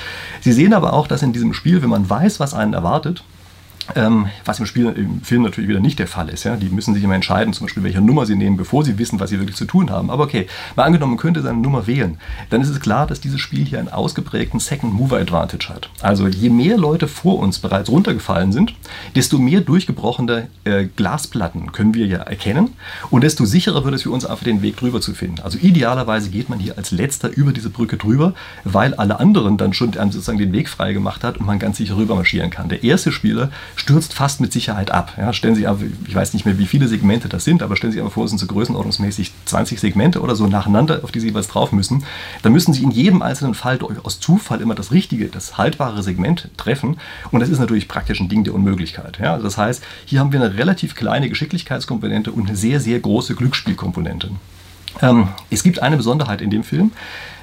Sie 0.41 0.53
sehen 0.53 0.73
aber 0.73 0.93
auch, 0.93 1.07
dass 1.07 1.23
in 1.23 1.33
diesem 1.33 1.53
Spiel, 1.53 1.83
wenn 1.83 1.91
man 1.91 2.09
weiß, 2.09 2.41
was 2.41 2.55
einen 2.55 2.73
erwartet, 2.73 3.23
ähm, 3.95 4.27
was 4.45 4.59
im, 4.59 4.67
Spiel, 4.67 4.87
im 4.87 5.23
Film 5.23 5.43
natürlich 5.43 5.69
wieder 5.69 5.81
nicht 5.81 5.99
der 5.99 6.07
Fall 6.07 6.29
ist. 6.29 6.45
Ja? 6.45 6.57
Die 6.57 6.69
müssen 6.69 6.95
sich 6.95 7.03
immer 7.03 7.15
entscheiden, 7.15 7.53
zum 7.53 7.67
Beispiel, 7.67 7.83
welche 7.83 8.01
Nummer 8.01 8.27
sie 8.27 8.37
nehmen, 8.37 8.57
bevor 8.57 8.85
sie 8.85 8.99
wissen, 8.99 9.21
was 9.21 9.31
sie 9.31 9.39
wirklich 9.39 9.57
zu 9.57 9.65
tun 9.65 9.91
haben. 9.91 10.11
Aber 10.11 10.25
okay, 10.25 10.47
mal 10.77 10.85
angenommen, 10.85 11.13
man 11.13 11.19
könnte 11.19 11.43
seine 11.43 11.59
Nummer 11.59 11.87
wählen, 11.87 12.19
dann 12.51 12.61
ist 12.61 12.69
es 12.69 12.81
klar, 12.81 13.07
dass 13.07 13.21
dieses 13.21 13.41
Spiel 13.41 13.65
hier 13.65 13.79
einen 13.79 13.89
ausgeprägten 13.89 14.61
Second 14.61 14.95
Mover 14.95 15.19
Advantage 15.19 15.69
hat. 15.69 15.91
Also 16.01 16.29
je 16.29 16.51
mehr 16.51 16.77
Leute 16.77 17.09
vor 17.09 17.39
uns 17.39 17.59
bereits 17.59 17.91
runtergefallen 17.91 18.53
sind, 18.53 18.75
desto 19.15 19.39
mehr 19.39 19.61
durchgebrochene 19.61 20.49
äh, 20.65 20.87
Glasplatten 20.97 21.73
können 21.73 21.95
wir 21.95 22.07
ja 22.07 22.19
erkennen 22.19 22.71
und 23.11 23.25
desto 23.25 23.45
sicherer 23.45 23.85
wird 23.85 23.95
es 23.95 24.03
für 24.03 24.11
uns 24.11 24.25
einfach 24.25 24.45
den 24.45 24.63
Weg 24.63 24.77
drüber 24.77 25.01
zu 25.01 25.15
finden. 25.15 25.41
Also 25.43 25.59
idealerweise 25.59 26.31
geht 26.31 26.49
man 26.49 26.59
hier 26.59 26.77
als 26.79 26.91
letzter 26.91 27.31
über 27.37 27.53
diese 27.53 27.71
Brücke 27.71 27.97
drüber, 27.97 28.35
weil 28.65 28.95
alle 28.95 29.21
anderen 29.21 29.57
dann 29.57 29.73
schon 29.73 29.93
sozusagen 29.93 30.39
den 30.39 30.53
Weg 30.53 30.69
frei 30.69 30.93
gemacht 30.93 31.25
hat 31.25 31.39
und 31.39 31.47
man 31.47 31.59
ganz 31.59 31.77
sicher 31.77 31.97
rüber 31.97 32.15
marschieren 32.15 32.51
kann. 32.51 32.69
Der 32.69 32.83
erste 32.85 33.13
Spieler 33.13 33.51
stürzt 33.81 34.13
fast 34.13 34.41
mit 34.41 34.53
Sicherheit 34.53 34.91
ab. 34.91 35.15
Ja, 35.17 35.33
stellen 35.33 35.55
Sie 35.55 35.67
ich 36.07 36.15
weiß 36.15 36.35
nicht 36.35 36.45
mehr, 36.45 36.59
wie 36.59 36.67
viele 36.67 36.87
Segmente 36.87 37.29
das 37.29 37.45
sind, 37.45 37.63
aber 37.63 37.77
stellen 37.77 37.93
Sie 37.93 38.01
aber 38.01 38.11
vor, 38.11 38.25
es 38.25 38.31
sind 38.31 38.39
so 38.39 38.47
größenordnungsmäßig 38.47 39.33
20 39.47 39.81
Segmente 39.81 40.21
oder 40.21 40.37
so 40.37 40.47
nacheinander, 40.47 41.01
auf 41.03 41.11
die 41.11 41.21
Sie 41.21 41.29
jeweils 41.29 41.49
drauf 41.49 41.73
müssen. 41.73 42.05
Dann 42.43 42.53
müssen 42.53 42.75
Sie 42.75 42.83
in 42.83 42.91
jedem 42.91 43.23
einzelnen 43.23 43.55
Fall 43.55 43.79
aus 44.03 44.21
Zufall 44.21 44.61
immer 44.61 44.75
das 44.75 44.93
richtige, 44.93 45.29
das 45.29 45.57
haltbare 45.57 46.03
Segment 46.03 46.51
treffen. 46.59 46.99
Und 47.31 47.41
das 47.41 47.49
ist 47.49 47.59
natürlich 47.59 47.89
praktisch 47.89 48.21
ein 48.21 48.29
Ding 48.29 48.45
der 48.45 48.55
Unmöglichkeit. 48.55 49.19
Ja, 49.19 49.33
also 49.33 49.45
das 49.45 49.57
heißt, 49.57 49.83
hier 50.05 50.21
haben 50.21 50.33
wir 50.33 50.43
eine 50.43 50.57
relativ 50.57 50.95
kleine 50.95 51.29
Geschicklichkeitskomponente 51.29 52.33
und 52.33 52.49
eine 52.49 52.57
sehr, 52.57 52.81
sehr 52.81 53.01
große 53.01 53.35
Glücksspielkomponente. 53.35 54.31
Ähm, 55.03 55.29
es 55.51 55.63
gibt 55.63 55.83
eine 55.83 55.97
Besonderheit 55.97 56.41
in 56.41 56.51
dem 56.51 56.65
Film, 56.65 56.93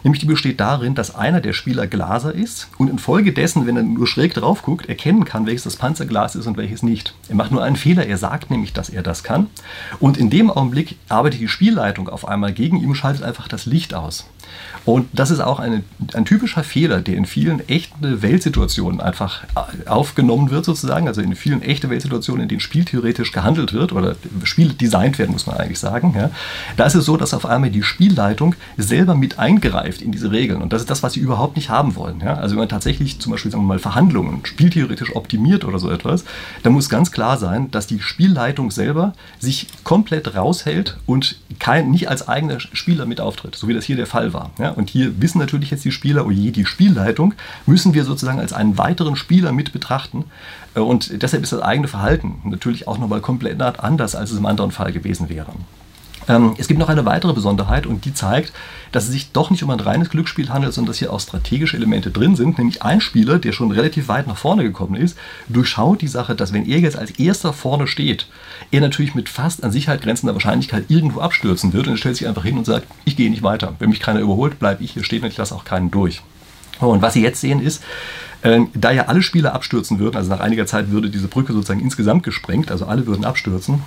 nämlich 0.04 0.20
die 0.20 0.26
besteht 0.26 0.60
darin, 0.60 0.96
dass 0.96 1.16
einer 1.16 1.42
der 1.42 1.54
Spieler 1.54 1.88
Glaser 1.88 2.34
ist 2.34 2.68
und 2.78 2.90
infolgedessen, 2.90 3.66
wenn 3.66 3.78
er 3.78 3.84
nur 3.84 4.08
schräg 4.08 4.34
drauf 4.34 4.62
guckt, 4.62 4.88
erkennen 4.90 5.26
kann, 5.26 5.46
welches 5.46 5.64
das 5.64 5.76
Panzerglas 5.76 6.36
ist 6.36 6.48
und 6.48 6.58
welches 6.58 6.84
nicht. 6.84 7.14
Er 7.30 7.36
macht 7.36 7.52
nur 7.52 7.64
einen 7.64 7.76
Fehler, 7.76 8.06
er 8.06 8.18
sagt 8.18 8.52
nämlich, 8.52 8.74
dass 8.74 8.90
er 8.90 9.02
das 9.02 9.24
kann. 9.24 9.48
Und 10.00 10.18
in 10.18 10.30
dem 10.30 10.52
Augenblick 10.52 10.98
arbeitet 11.10 11.40
die 11.40 11.48
Spielleitung 11.48 12.10
auf 12.10 12.28
einmal 12.28 12.54
gegen 12.54 12.78
ihn 12.78 12.90
und 12.90 12.96
schaltet 12.96 13.24
einfach 13.24 13.48
das 13.48 13.66
Licht 13.66 13.94
aus. 13.94 14.28
Und 14.86 15.08
das 15.12 15.32
ist 15.32 15.42
auch 15.42 15.60
eine, 15.60 15.84
ein 16.14 16.24
typischer 16.24 16.64
Fehler, 16.64 17.02
der 17.02 17.18
in 17.18 17.26
vielen 17.26 17.68
echten 17.68 18.22
Weltsituationen 18.22 19.02
einfach 19.02 19.44
aufgenommen 19.86 20.50
wird, 20.50 20.64
sozusagen. 20.64 21.08
Also 21.10 21.22
in 21.22 21.36
vielen 21.36 21.62
echten 21.62 21.90
Weltsituationen, 21.90 22.44
in 22.44 22.48
denen 22.48 22.62
spieltheoretisch 22.62 23.34
gehandelt 23.34 23.74
wird 23.74 23.92
oder 23.92 24.16
Spiele 24.44 24.74
designt 24.74 25.20
werden, 25.20 25.34
muss 25.34 25.46
man 25.46 25.58
eigentlich 25.58 25.80
sagen. 25.80 26.14
Ja. 26.16 26.30
Da 26.78 26.86
ist 26.86 26.96
es 26.96 27.04
so, 27.04 27.18
dass 27.18 27.34
auf 27.34 27.46
einmal 27.46 27.70
die 27.70 27.84
Spielleitung 27.84 28.56
selber 28.78 29.14
mit 29.16 29.40
eingreift 29.40 30.02
in 30.02 30.14
diese 30.14 30.32
Regeln. 30.32 30.62
Und 30.62 30.72
das 30.72 30.84
ist 30.84 30.90
das, 30.90 31.04
was 31.04 31.14
sie 31.14 31.20
überhaupt 31.20 31.58
nicht 31.58 31.70
haben 31.70 31.96
wollen. 31.96 32.22
Ja. 32.22 32.36
Also 32.36 32.56
wenn 32.56 32.60
man 32.60 32.70
tatsächlich 32.70 33.20
zum 33.20 33.34
Beispiel 33.34 33.52
sagen 33.52 33.64
wir 33.64 33.68
mal, 33.68 33.80
Verhandlungen 33.80 34.40
spieltheoretisch 34.46 35.16
optimiert 35.16 35.66
oder 35.66 35.80
so 35.80 35.90
etwas, 35.90 36.24
dann 36.64 36.72
muss 36.72 36.88
ganz 36.88 37.12
klar 37.12 37.38
sein, 37.38 37.70
dass 37.72 37.88
die 37.88 38.00
Spielleitung 38.00 38.72
selber 38.72 39.14
sich 39.40 39.68
komplett 39.84 40.34
raushält 40.36 40.98
und 41.06 41.40
kein, 41.60 41.92
nicht 41.92 42.10
als 42.10 42.28
eigener 42.28 42.60
Spieler 42.60 43.06
mit 43.06 43.20
auftritt, 43.20 43.56
so 43.56 43.68
wie 43.68 43.74
das 43.74 43.84
hier 43.84 43.96
der 43.96 44.08
Fall 44.08 44.34
war. 44.34 44.37
Ja. 44.60 44.72
Und 44.72 44.90
hier 44.90 45.22
wissen 45.22 45.40
natürlich 45.40 45.72
jetzt 45.72 45.86
die 45.86 45.92
Spieler, 45.92 46.26
oh 46.26 46.32
je, 46.32 46.52
die 46.52 46.66
Spielleitung 46.66 47.34
müssen 47.66 47.94
wir 47.94 48.04
sozusagen 48.04 48.40
als 48.40 48.54
einen 48.54 48.78
weiteren 48.78 49.16
Spieler 49.16 49.52
mit 49.52 49.74
betrachten. 49.74 50.26
Äh, 50.76 50.80
und 50.80 51.22
deshalb 51.22 51.44
ist 51.44 51.54
das 51.54 51.62
eigene 51.62 51.88
Verhalten 51.88 52.36
natürlich 52.46 52.88
auch 52.88 52.98
nochmal 52.98 53.22
komplett 53.22 53.62
anders, 53.62 54.16
als 54.16 54.32
es 54.32 54.38
im 54.38 54.46
anderen 54.46 54.72
Fall 54.72 54.92
gewesen 54.92 55.30
wäre. 55.30 55.52
Ähm, 56.28 56.56
es 56.58 56.68
gibt 56.68 56.80
noch 56.80 56.90
eine 56.90 57.06
weitere 57.06 57.34
Besonderheit 57.34 57.86
und 57.86 58.06
die 58.06 58.14
zeigt, 58.14 58.52
dass 58.92 59.06
es 59.06 59.12
sich 59.12 59.32
doch 59.32 59.50
nicht 59.50 59.64
um 59.64 59.70
ein 59.70 59.80
reines 59.80 60.10
Glücksspiel 60.10 60.50
handelt, 60.50 60.74
sondern 60.74 60.92
dass 60.92 61.00
hier 61.00 61.14
auch 61.14 61.20
strategische 61.20 61.78
Elemente 61.78 62.12
drin 62.12 62.36
sind. 62.36 62.58
Nämlich 62.58 62.84
ein 62.84 63.02
Spieler, 63.02 63.40
der 63.40 63.52
schon 63.52 63.72
relativ 63.72 64.08
weit 64.08 64.28
nach 64.28 64.38
vorne 64.38 64.64
gekommen 64.64 64.96
ist, 64.96 65.18
durchschaut 65.48 66.02
die 66.02 66.08
Sache, 66.08 66.36
dass 66.36 66.54
wenn 66.54 66.66
er 66.66 66.80
jetzt 66.80 66.98
als 66.98 67.12
erster 67.12 67.54
vorne 67.54 67.88
steht, 67.88 68.28
er 68.72 68.82
natürlich 68.82 69.16
mit 69.16 69.30
fast 69.30 69.64
an 69.64 69.72
Sicherheit 69.72 70.02
grenzender 70.02 70.34
Wahrscheinlichkeit 70.34 70.86
irgendwo 70.90 71.22
abstürzen 71.22 71.74
wird 71.74 71.88
und 71.88 71.94
er 71.94 71.98
stellt 71.98 72.18
sich 72.18 72.28
einfach 72.28 72.44
hin 72.44 72.58
und 72.58 72.66
sagt, 72.66 72.88
ich 73.06 73.16
gehe 73.16 73.30
nicht 73.30 73.44
weiter. 73.44 73.76
Wenn 73.80 73.90
mich 73.90 74.00
keiner 74.00 74.20
überholt, 74.20 74.60
bleibe 74.60 74.84
ich 74.84 74.92
hier 74.92 75.04
stehen 75.04 75.24
und 75.24 75.30
ich 75.30 75.38
lasse 75.38 75.56
auch 75.56 75.66
keinen 75.66 75.92
durch. 75.92 76.22
Und 76.80 77.02
was 77.02 77.14
Sie 77.14 77.24
jetzt 77.24 77.42
sehen 77.42 77.60
ist, 77.60 77.84
äh, 78.44 78.62
da 78.74 78.92
ja 78.92 79.06
alle 79.06 79.24
Spieler 79.24 79.54
abstürzen 79.54 80.00
würden, 80.00 80.16
also 80.16 80.30
nach 80.30 80.40
einiger 80.40 80.68
Zeit 80.68 80.92
würde 80.92 81.10
diese 81.10 81.28
Brücke 81.28 81.54
sozusagen 81.54 81.80
insgesamt 81.80 82.24
gesprengt, 82.24 82.70
also 82.70 82.86
alle 82.86 83.08
würden 83.08 83.26
abstürzen, 83.26 83.82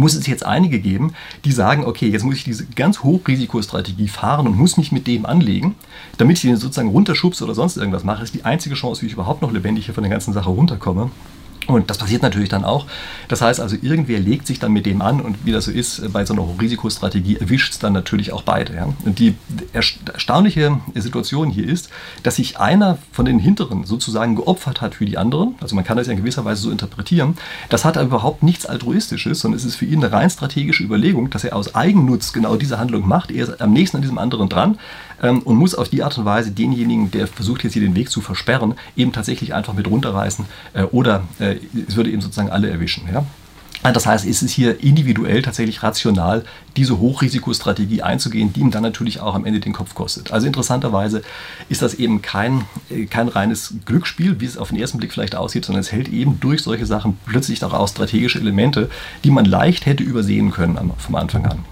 muss 0.00 0.14
es 0.14 0.26
jetzt 0.26 0.44
einige 0.44 0.80
geben, 0.80 1.12
die 1.44 1.52
sagen, 1.52 1.84
okay, 1.84 2.08
jetzt 2.08 2.24
muss 2.24 2.36
ich 2.36 2.44
diese 2.44 2.66
ganz 2.66 3.02
Hochrisikostrategie 3.02 4.08
fahren 4.08 4.46
und 4.46 4.58
muss 4.58 4.76
mich 4.76 4.90
mit 4.90 5.06
dem 5.06 5.26
anlegen, 5.26 5.76
damit 6.18 6.38
ich 6.38 6.42
den 6.42 6.56
sozusagen 6.56 6.88
runterschubse 6.88 7.44
oder 7.44 7.54
sonst 7.54 7.76
irgendwas 7.76 8.04
mache. 8.04 8.20
Das 8.20 8.30
ist 8.30 8.34
die 8.34 8.44
einzige 8.44 8.74
Chance, 8.74 9.02
wie 9.02 9.06
ich 9.06 9.12
überhaupt 9.12 9.42
noch 9.42 9.52
lebendig 9.52 9.84
hier 9.84 9.94
von 9.94 10.02
der 10.02 10.10
ganzen 10.10 10.32
Sache 10.32 10.50
runterkomme. 10.50 11.10
Und 11.74 11.90
das 11.90 11.98
passiert 11.98 12.22
natürlich 12.22 12.48
dann 12.48 12.64
auch. 12.64 12.86
Das 13.28 13.42
heißt 13.42 13.60
also, 13.60 13.76
irgendwer 13.80 14.18
legt 14.18 14.46
sich 14.46 14.58
dann 14.58 14.72
mit 14.72 14.86
dem 14.86 15.02
an 15.02 15.20
und 15.20 15.44
wie 15.44 15.52
das 15.52 15.66
so 15.66 15.70
ist, 15.70 16.12
bei 16.12 16.24
so 16.24 16.34
einer 16.34 16.44
Risikostrategie 16.60 17.36
erwischt 17.36 17.72
es 17.72 17.78
dann 17.78 17.92
natürlich 17.92 18.32
auch 18.32 18.42
beide. 18.42 18.74
Ja? 18.74 18.88
Und 19.04 19.18
die 19.18 19.34
erstaunliche 19.72 20.78
Situation 20.94 21.50
hier 21.50 21.68
ist, 21.68 21.90
dass 22.22 22.36
sich 22.36 22.58
einer 22.58 22.98
von 23.12 23.24
den 23.24 23.38
Hinteren 23.38 23.84
sozusagen 23.84 24.36
geopfert 24.36 24.80
hat 24.80 24.94
für 24.94 25.04
die 25.04 25.18
anderen. 25.18 25.54
Also 25.60 25.74
man 25.74 25.84
kann 25.84 25.96
das 25.96 26.06
ja 26.06 26.12
in 26.12 26.18
gewisser 26.18 26.44
Weise 26.44 26.62
so 26.62 26.70
interpretieren. 26.70 27.36
Das 27.68 27.84
hat 27.84 27.96
aber 27.96 28.06
überhaupt 28.06 28.42
nichts 28.42 28.66
Altruistisches, 28.66 29.40
sondern 29.40 29.58
es 29.58 29.64
ist 29.64 29.76
für 29.76 29.86
ihn 29.86 30.02
eine 30.02 30.12
rein 30.12 30.30
strategische 30.30 30.82
Überlegung, 30.82 31.30
dass 31.30 31.44
er 31.44 31.56
aus 31.56 31.74
Eigennutz 31.74 32.32
genau 32.32 32.56
diese 32.56 32.78
Handlung 32.78 33.06
macht. 33.06 33.30
Er 33.30 33.44
ist 33.44 33.60
am 33.60 33.72
nächsten 33.72 33.98
an 33.98 34.02
diesem 34.02 34.18
anderen 34.18 34.48
dran 34.48 34.78
ähm, 35.22 35.40
und 35.40 35.56
muss 35.56 35.74
auf 35.74 35.88
die 35.88 36.02
Art 36.02 36.16
und 36.18 36.24
Weise 36.24 36.50
denjenigen, 36.50 37.10
der 37.10 37.26
versucht 37.26 37.64
jetzt 37.64 37.74
hier 37.74 37.82
den 37.82 37.94
Weg 37.94 38.10
zu 38.10 38.20
versperren, 38.20 38.74
eben 38.96 39.12
tatsächlich 39.12 39.54
einfach 39.54 39.74
mit 39.74 39.88
runterreißen 39.88 40.44
äh, 40.74 40.82
oder 40.84 41.24
äh, 41.38 41.56
es 41.88 41.96
würde 41.96 42.10
eben 42.10 42.20
sozusagen 42.20 42.50
alle 42.50 42.70
erwischen. 42.70 43.08
Ja? 43.12 43.24
Das 43.82 44.04
heißt, 44.04 44.26
es 44.26 44.42
ist 44.42 44.50
hier 44.50 44.82
individuell 44.84 45.40
tatsächlich 45.40 45.82
rational, 45.82 46.44
diese 46.76 46.98
Hochrisikostrategie 46.98 48.02
einzugehen, 48.02 48.52
die 48.52 48.60
ihm 48.60 48.70
dann 48.70 48.82
natürlich 48.82 49.20
auch 49.20 49.34
am 49.34 49.46
Ende 49.46 49.58
den 49.58 49.72
Kopf 49.72 49.94
kostet. 49.94 50.32
Also 50.32 50.46
interessanterweise 50.46 51.22
ist 51.70 51.80
das 51.80 51.94
eben 51.94 52.20
kein, 52.20 52.66
äh, 52.90 53.06
kein 53.06 53.28
reines 53.28 53.74
Glücksspiel, 53.86 54.38
wie 54.40 54.44
es 54.44 54.58
auf 54.58 54.68
den 54.68 54.78
ersten 54.78 54.98
Blick 54.98 55.12
vielleicht 55.12 55.34
aussieht, 55.34 55.64
sondern 55.64 55.80
es 55.80 55.92
hält 55.92 56.08
eben 56.08 56.38
durch 56.40 56.62
solche 56.62 56.84
Sachen 56.84 57.16
plötzlich 57.24 57.58
daraus 57.58 57.92
strategische 57.92 58.38
Elemente, 58.38 58.90
die 59.24 59.30
man 59.30 59.46
leicht 59.46 59.86
hätte 59.86 60.02
übersehen 60.02 60.50
können 60.50 60.92
vom 60.98 61.14
Anfang 61.14 61.46
an. 61.46 61.64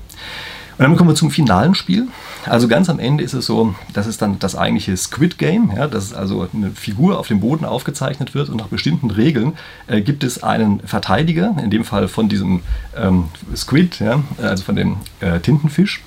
Und 0.78 0.84
dann 0.84 0.96
kommen 0.96 1.10
wir 1.10 1.16
zum 1.16 1.32
finalen 1.32 1.74
Spiel. 1.74 2.06
Also 2.46 2.68
ganz 2.68 2.88
am 2.88 3.00
Ende 3.00 3.24
ist 3.24 3.34
es 3.34 3.46
so, 3.46 3.74
das 3.94 4.06
ist 4.06 4.22
dann 4.22 4.38
das 4.38 4.54
eigentliche 4.54 4.96
Squid 4.96 5.36
Game, 5.36 5.72
ja, 5.76 5.88
dass 5.88 6.14
also 6.14 6.48
eine 6.54 6.70
Figur 6.70 7.18
auf 7.18 7.26
dem 7.26 7.40
Boden 7.40 7.64
aufgezeichnet 7.64 8.34
wird 8.34 8.48
und 8.48 8.58
nach 8.58 8.68
bestimmten 8.68 9.10
Regeln 9.10 9.54
äh, 9.88 10.00
gibt 10.00 10.22
es 10.22 10.42
einen 10.42 10.80
Verteidiger, 10.80 11.56
in 11.62 11.70
dem 11.70 11.84
Fall 11.84 12.06
von 12.06 12.28
diesem 12.28 12.60
ähm, 12.96 13.24
Squid, 13.56 13.98
ja, 13.98 14.22
also 14.40 14.62
von 14.62 14.76
dem 14.76 14.98
äh, 15.20 15.40
Tintenfisch 15.40 16.02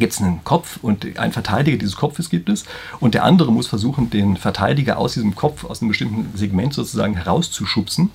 gibt 0.00 0.14
es 0.14 0.20
einen 0.20 0.42
Kopf 0.42 0.78
und 0.82 1.18
einen 1.18 1.32
Verteidiger 1.32 1.76
dieses 1.76 1.96
Kopfes 1.96 2.30
gibt 2.30 2.48
es 2.48 2.64
und 2.98 3.14
der 3.14 3.24
andere 3.24 3.52
muss 3.52 3.66
versuchen, 3.66 4.10
den 4.10 4.36
Verteidiger 4.36 4.98
aus 4.98 5.14
diesem 5.14 5.36
Kopf, 5.36 5.64
aus 5.64 5.80
einem 5.80 5.88
bestimmten 5.88 6.36
Segment 6.36 6.74
sozusagen 6.74 7.16
herauszuschubsen. 7.16 8.10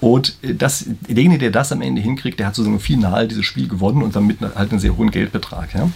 Und 0.00 0.36
das, 0.42 0.86
derjenige, 1.08 1.38
der 1.38 1.50
das 1.50 1.72
am 1.72 1.82
Ende 1.82 2.00
hinkriegt, 2.00 2.38
der 2.38 2.46
hat 2.46 2.54
sozusagen 2.54 2.80
final 2.80 3.28
dieses 3.28 3.44
Spiel 3.44 3.68
gewonnen 3.68 4.02
und 4.02 4.16
damit 4.16 4.38
halt 4.40 4.70
einen 4.70 4.80
sehr 4.80 4.96
hohen 4.96 5.10
Geldbetrag. 5.10 5.74
Ja. 5.74 5.90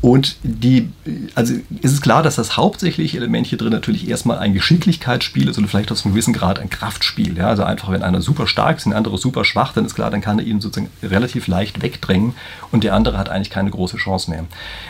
Und 0.00 0.36
die, 0.42 0.90
also 1.34 1.54
ist 1.80 1.92
es 1.92 2.00
klar, 2.00 2.22
dass 2.22 2.36
das 2.36 2.56
hauptsächliche 2.56 3.16
Element 3.16 3.46
hier 3.46 3.58
drin 3.58 3.72
natürlich 3.72 4.08
erstmal 4.08 4.38
ein 4.38 4.54
Geschicklichkeitsspiel 4.54 5.48
ist 5.48 5.58
oder 5.58 5.68
vielleicht 5.68 5.92
aus 5.92 6.04
einem 6.04 6.14
gewissen 6.14 6.32
Grad 6.32 6.58
ein 6.58 6.70
Kraftspiel. 6.70 7.36
Ja. 7.36 7.48
Also 7.48 7.64
einfach, 7.64 7.90
wenn 7.90 8.02
einer 8.02 8.20
super 8.20 8.46
stark 8.46 8.78
ist 8.78 8.86
und 8.86 8.90
der 8.90 8.98
andere 8.98 9.18
super 9.18 9.44
schwach, 9.44 9.72
dann 9.72 9.84
ist 9.84 9.94
klar, 9.94 10.10
dann 10.10 10.20
kann 10.20 10.38
er 10.38 10.44
ihn 10.44 10.60
sozusagen 10.60 10.90
relativ 11.02 11.46
leicht 11.46 11.82
wegdrängen 11.82 12.34
und 12.72 12.84
der 12.84 12.94
andere 12.94 13.18
hat 13.18 13.28
eigentlich 13.28 13.50
keine 13.50 13.70
große 13.70 13.96
Chance 13.96 14.30
mehr. 14.30 14.44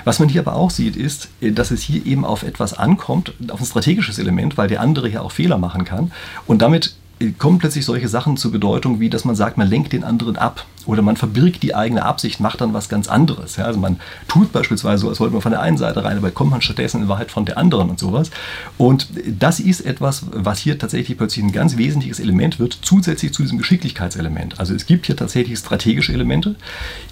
Was 0.04 0.18
man 0.18 0.28
hier 0.28 0.42
aber 0.42 0.54
auch 0.54 0.70
sieht, 0.70 0.96
ist, 0.96 1.28
dass 1.40 1.70
es 1.70 1.82
hier 1.82 2.04
eben 2.06 2.24
auf 2.24 2.42
etwas 2.42 2.74
ankommt, 2.74 3.32
auf 3.50 3.60
ein 3.60 3.66
strategisches 3.66 4.18
Element, 4.18 4.56
weil 4.56 4.68
der 4.68 4.80
andere 4.80 5.08
hier 5.08 5.22
auch 5.22 5.32
Fehler 5.32 5.58
machen 5.58 5.84
kann. 5.84 6.12
Und 6.46 6.62
damit 6.62 6.94
kommen 7.38 7.58
plötzlich 7.58 7.84
solche 7.84 8.08
Sachen 8.08 8.36
zur 8.36 8.50
Bedeutung, 8.50 8.98
wie 8.98 9.10
dass 9.10 9.24
man 9.24 9.36
sagt, 9.36 9.58
man 9.58 9.68
lenkt 9.68 9.92
den 9.92 10.04
anderen 10.04 10.36
ab 10.36 10.64
oder 10.86 11.02
man 11.02 11.16
verbirgt 11.16 11.62
die 11.62 11.74
eigene 11.74 12.04
Absicht, 12.04 12.40
macht 12.40 12.60
dann 12.60 12.74
was 12.74 12.88
ganz 12.88 13.08
anderes. 13.08 13.56
Ja, 13.56 13.64
also 13.64 13.78
man 13.78 14.00
tut 14.28 14.52
beispielsweise 14.52 15.02
so, 15.02 15.08
als 15.08 15.20
wollte 15.20 15.32
man 15.32 15.42
von 15.42 15.52
der 15.52 15.60
einen 15.60 15.78
Seite 15.78 16.04
rein, 16.04 16.16
aber 16.16 16.30
kommt 16.30 16.50
man 16.50 16.62
stattdessen 16.62 17.02
in 17.02 17.08
Wahrheit 17.08 17.30
von 17.30 17.44
der 17.44 17.58
anderen 17.58 17.90
und 17.90 17.98
sowas. 17.98 18.30
Und 18.78 19.08
das 19.26 19.60
ist 19.60 19.80
etwas, 19.82 20.26
was 20.32 20.58
hier 20.58 20.78
tatsächlich 20.78 21.16
plötzlich 21.16 21.44
ein 21.44 21.52
ganz 21.52 21.76
wesentliches 21.76 22.20
Element 22.20 22.58
wird, 22.58 22.78
zusätzlich 22.82 23.32
zu 23.32 23.42
diesem 23.42 23.58
Geschicklichkeitselement. 23.58 24.58
Also 24.58 24.74
es 24.74 24.86
gibt 24.86 25.06
hier 25.06 25.16
tatsächlich 25.16 25.58
strategische 25.58 26.12
Elemente, 26.12 26.56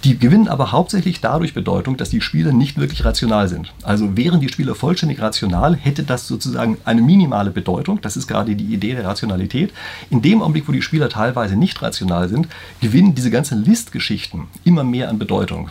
die 0.03 0.17
gewinnen 0.17 0.47
aber 0.47 0.71
hauptsächlich 0.71 1.21
dadurch 1.21 1.53
Bedeutung, 1.53 1.97
dass 1.97 2.09
die 2.09 2.21
Spieler 2.21 2.51
nicht 2.51 2.77
wirklich 2.77 3.05
rational 3.05 3.47
sind. 3.47 3.73
Also 3.83 4.17
wären 4.17 4.39
die 4.39 4.49
Spieler 4.49 4.75
vollständig 4.75 5.21
rational, 5.21 5.75
hätte 5.75 6.03
das 6.03 6.27
sozusagen 6.27 6.77
eine 6.85 7.01
minimale 7.01 7.51
Bedeutung. 7.51 8.01
Das 8.01 8.17
ist 8.17 8.27
gerade 8.27 8.55
die 8.55 8.73
Idee 8.73 8.95
der 8.95 9.05
Rationalität. 9.05 9.73
In 10.09 10.21
dem 10.21 10.41
Augenblick, 10.41 10.67
wo 10.67 10.71
die 10.71 10.81
Spieler 10.81 11.09
teilweise 11.09 11.55
nicht 11.55 11.81
rational 11.81 12.29
sind, 12.29 12.47
gewinnen 12.81 13.15
diese 13.15 13.31
ganzen 13.31 13.63
Listgeschichten 13.69 14.47
immer 14.63 14.83
mehr 14.83 15.09
an 15.09 15.19
Bedeutung. 15.19 15.69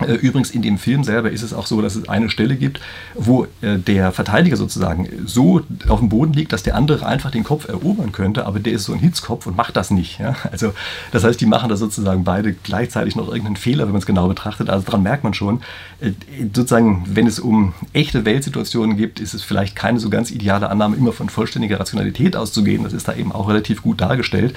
Äh, 0.00 0.14
übrigens 0.14 0.50
in 0.50 0.62
dem 0.62 0.78
Film 0.78 1.04
selber 1.04 1.30
ist 1.30 1.42
es 1.42 1.54
auch 1.54 1.66
so, 1.66 1.80
dass 1.80 1.96
es 1.96 2.08
eine 2.08 2.28
Stelle 2.28 2.56
gibt, 2.56 2.80
wo 3.14 3.44
äh, 3.62 3.78
der 3.78 4.12
Verteidiger 4.12 4.56
sozusagen 4.56 5.08
so 5.24 5.62
auf 5.88 6.00
dem 6.00 6.10
Boden 6.10 6.34
liegt, 6.34 6.52
dass 6.52 6.62
der 6.62 6.74
andere 6.74 7.06
einfach 7.06 7.30
den 7.30 7.44
Kopf 7.44 7.68
erobern 7.68 8.12
könnte, 8.12 8.46
aber 8.46 8.60
der 8.60 8.74
ist 8.74 8.84
so 8.84 8.92
ein 8.92 8.98
Hitzkopf 8.98 9.46
und 9.46 9.56
macht 9.56 9.76
das 9.76 9.90
nicht. 9.90 10.18
Ja? 10.18 10.36
Also 10.52 10.74
das 11.12 11.24
heißt, 11.24 11.40
die 11.40 11.46
machen 11.46 11.70
da 11.70 11.76
sozusagen 11.76 12.24
beide 12.24 12.52
gleichzeitig 12.52 13.16
noch 13.16 13.28
irgendeinen 13.28 13.56
Fehler, 13.56 13.84
wenn 13.84 13.92
man 13.92 14.00
es 14.00 14.06
genau 14.06 14.28
betrachtet. 14.28 14.68
Also 14.68 14.84
daran 14.84 15.02
merkt 15.02 15.24
man 15.24 15.32
schon, 15.32 15.60
äh, 16.00 16.12
sozusagen, 16.54 17.04
wenn 17.08 17.26
es 17.26 17.38
um 17.38 17.72
echte 17.94 18.26
Weltsituationen 18.26 18.98
geht, 18.98 19.18
ist 19.18 19.32
es 19.32 19.42
vielleicht 19.42 19.76
keine 19.76 19.98
so 19.98 20.10
ganz 20.10 20.30
ideale 20.30 20.68
Annahme, 20.68 20.96
immer 20.96 21.12
von 21.12 21.30
vollständiger 21.30 21.80
Rationalität 21.80 22.36
auszugehen. 22.36 22.84
Das 22.84 22.92
ist 22.92 23.08
da 23.08 23.14
eben 23.14 23.32
auch 23.32 23.48
relativ 23.48 23.82
gut 23.82 24.02
dargestellt. 24.02 24.54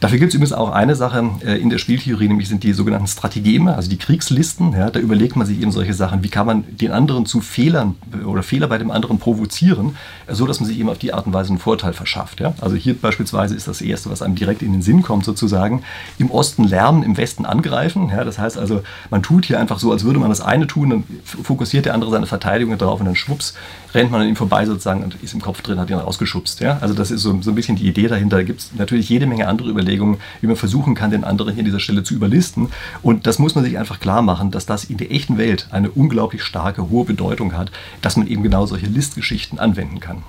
Dafür 0.00 0.18
gibt 0.18 0.30
es 0.30 0.34
übrigens 0.34 0.52
auch 0.52 0.70
eine 0.70 0.94
Sache 0.94 1.30
in 1.42 1.70
der 1.70 1.78
Spieltheorie, 1.78 2.28
nämlich 2.28 2.48
sind 2.48 2.62
die 2.62 2.72
sogenannten 2.72 3.06
Strategeme, 3.06 3.74
also 3.74 3.90
die 3.90 3.98
Kriegslisten. 3.98 4.77
Ja, 4.78 4.90
da 4.90 5.00
überlegt 5.00 5.34
man 5.34 5.44
sich 5.44 5.60
eben 5.60 5.72
solche 5.72 5.92
Sachen, 5.92 6.22
wie 6.22 6.28
kann 6.28 6.46
man 6.46 6.64
den 6.68 6.92
anderen 6.92 7.26
zu 7.26 7.40
Fehlern 7.40 7.96
oder 8.24 8.44
Fehler 8.44 8.68
bei 8.68 8.78
dem 8.78 8.92
anderen 8.92 9.18
provozieren, 9.18 9.96
so 10.28 10.46
dass 10.46 10.60
man 10.60 10.68
sich 10.68 10.78
eben 10.78 10.88
auf 10.88 10.98
die 10.98 11.12
Art 11.12 11.26
und 11.26 11.32
Weise 11.32 11.50
einen 11.50 11.58
Vorteil 11.58 11.92
verschafft. 11.92 12.38
Ja? 12.38 12.54
Also 12.60 12.76
hier 12.76 12.94
beispielsweise 12.94 13.56
ist 13.56 13.66
das 13.66 13.80
Erste, 13.80 14.08
was 14.08 14.22
einem 14.22 14.36
direkt 14.36 14.62
in 14.62 14.70
den 14.70 14.82
Sinn 14.82 15.02
kommt, 15.02 15.24
sozusagen, 15.24 15.82
im 16.18 16.30
Osten 16.30 16.62
lernen, 16.62 17.02
im 17.02 17.16
Westen 17.16 17.44
angreifen. 17.44 18.10
Ja? 18.10 18.22
Das 18.22 18.38
heißt 18.38 18.56
also, 18.56 18.82
man 19.10 19.24
tut 19.24 19.46
hier 19.46 19.58
einfach 19.58 19.80
so, 19.80 19.90
als 19.90 20.04
würde 20.04 20.20
man 20.20 20.28
das 20.28 20.40
eine 20.40 20.68
tun, 20.68 20.90
dann 20.90 21.04
fokussiert 21.24 21.84
der 21.84 21.94
andere 21.94 22.12
seine 22.12 22.26
Verteidigung 22.26 22.78
darauf 22.78 23.00
und 23.00 23.06
dann 23.06 23.16
schwupps, 23.16 23.54
rennt 23.98 24.12
man 24.12 24.20
an 24.20 24.28
ihm 24.28 24.36
vorbei 24.36 24.64
sozusagen 24.64 25.02
und 25.02 25.16
ist 25.22 25.34
im 25.34 25.40
Kopf 25.40 25.60
drin, 25.60 25.78
hat 25.80 25.90
ihn 25.90 25.96
rausgeschubst. 25.96 26.60
Ja? 26.60 26.78
Also 26.80 26.94
das 26.94 27.10
ist 27.10 27.22
so, 27.22 27.42
so 27.42 27.50
ein 27.50 27.54
bisschen 27.54 27.76
die 27.76 27.86
Idee 27.86 28.06
dahinter. 28.06 28.36
Da 28.36 28.42
gibt 28.44 28.60
es 28.60 28.70
natürlich 28.76 29.08
jede 29.08 29.26
Menge 29.26 29.48
andere 29.48 29.68
Überlegungen, 29.68 30.18
wie 30.40 30.46
man 30.46 30.56
versuchen 30.56 30.94
kann, 30.94 31.10
den 31.10 31.24
anderen 31.24 31.52
hier 31.52 31.62
an 31.62 31.64
dieser 31.64 31.80
Stelle 31.80 32.04
zu 32.04 32.14
überlisten. 32.14 32.68
Und 33.02 33.26
das 33.26 33.38
muss 33.38 33.56
man 33.56 33.64
sich 33.64 33.76
einfach 33.76 33.98
klar 33.98 34.22
machen, 34.22 34.52
dass 34.52 34.66
das 34.66 34.84
in 34.84 34.96
der 34.98 35.10
echten 35.10 35.36
Welt 35.36 35.66
eine 35.72 35.90
unglaublich 35.90 36.44
starke, 36.44 36.88
hohe 36.90 37.04
Bedeutung 37.04 37.56
hat, 37.56 37.72
dass 38.00 38.16
man 38.16 38.28
eben 38.28 38.42
genau 38.42 38.66
solche 38.66 38.86
Listgeschichten 38.86 39.58
anwenden 39.58 39.98
kann. 39.98 40.22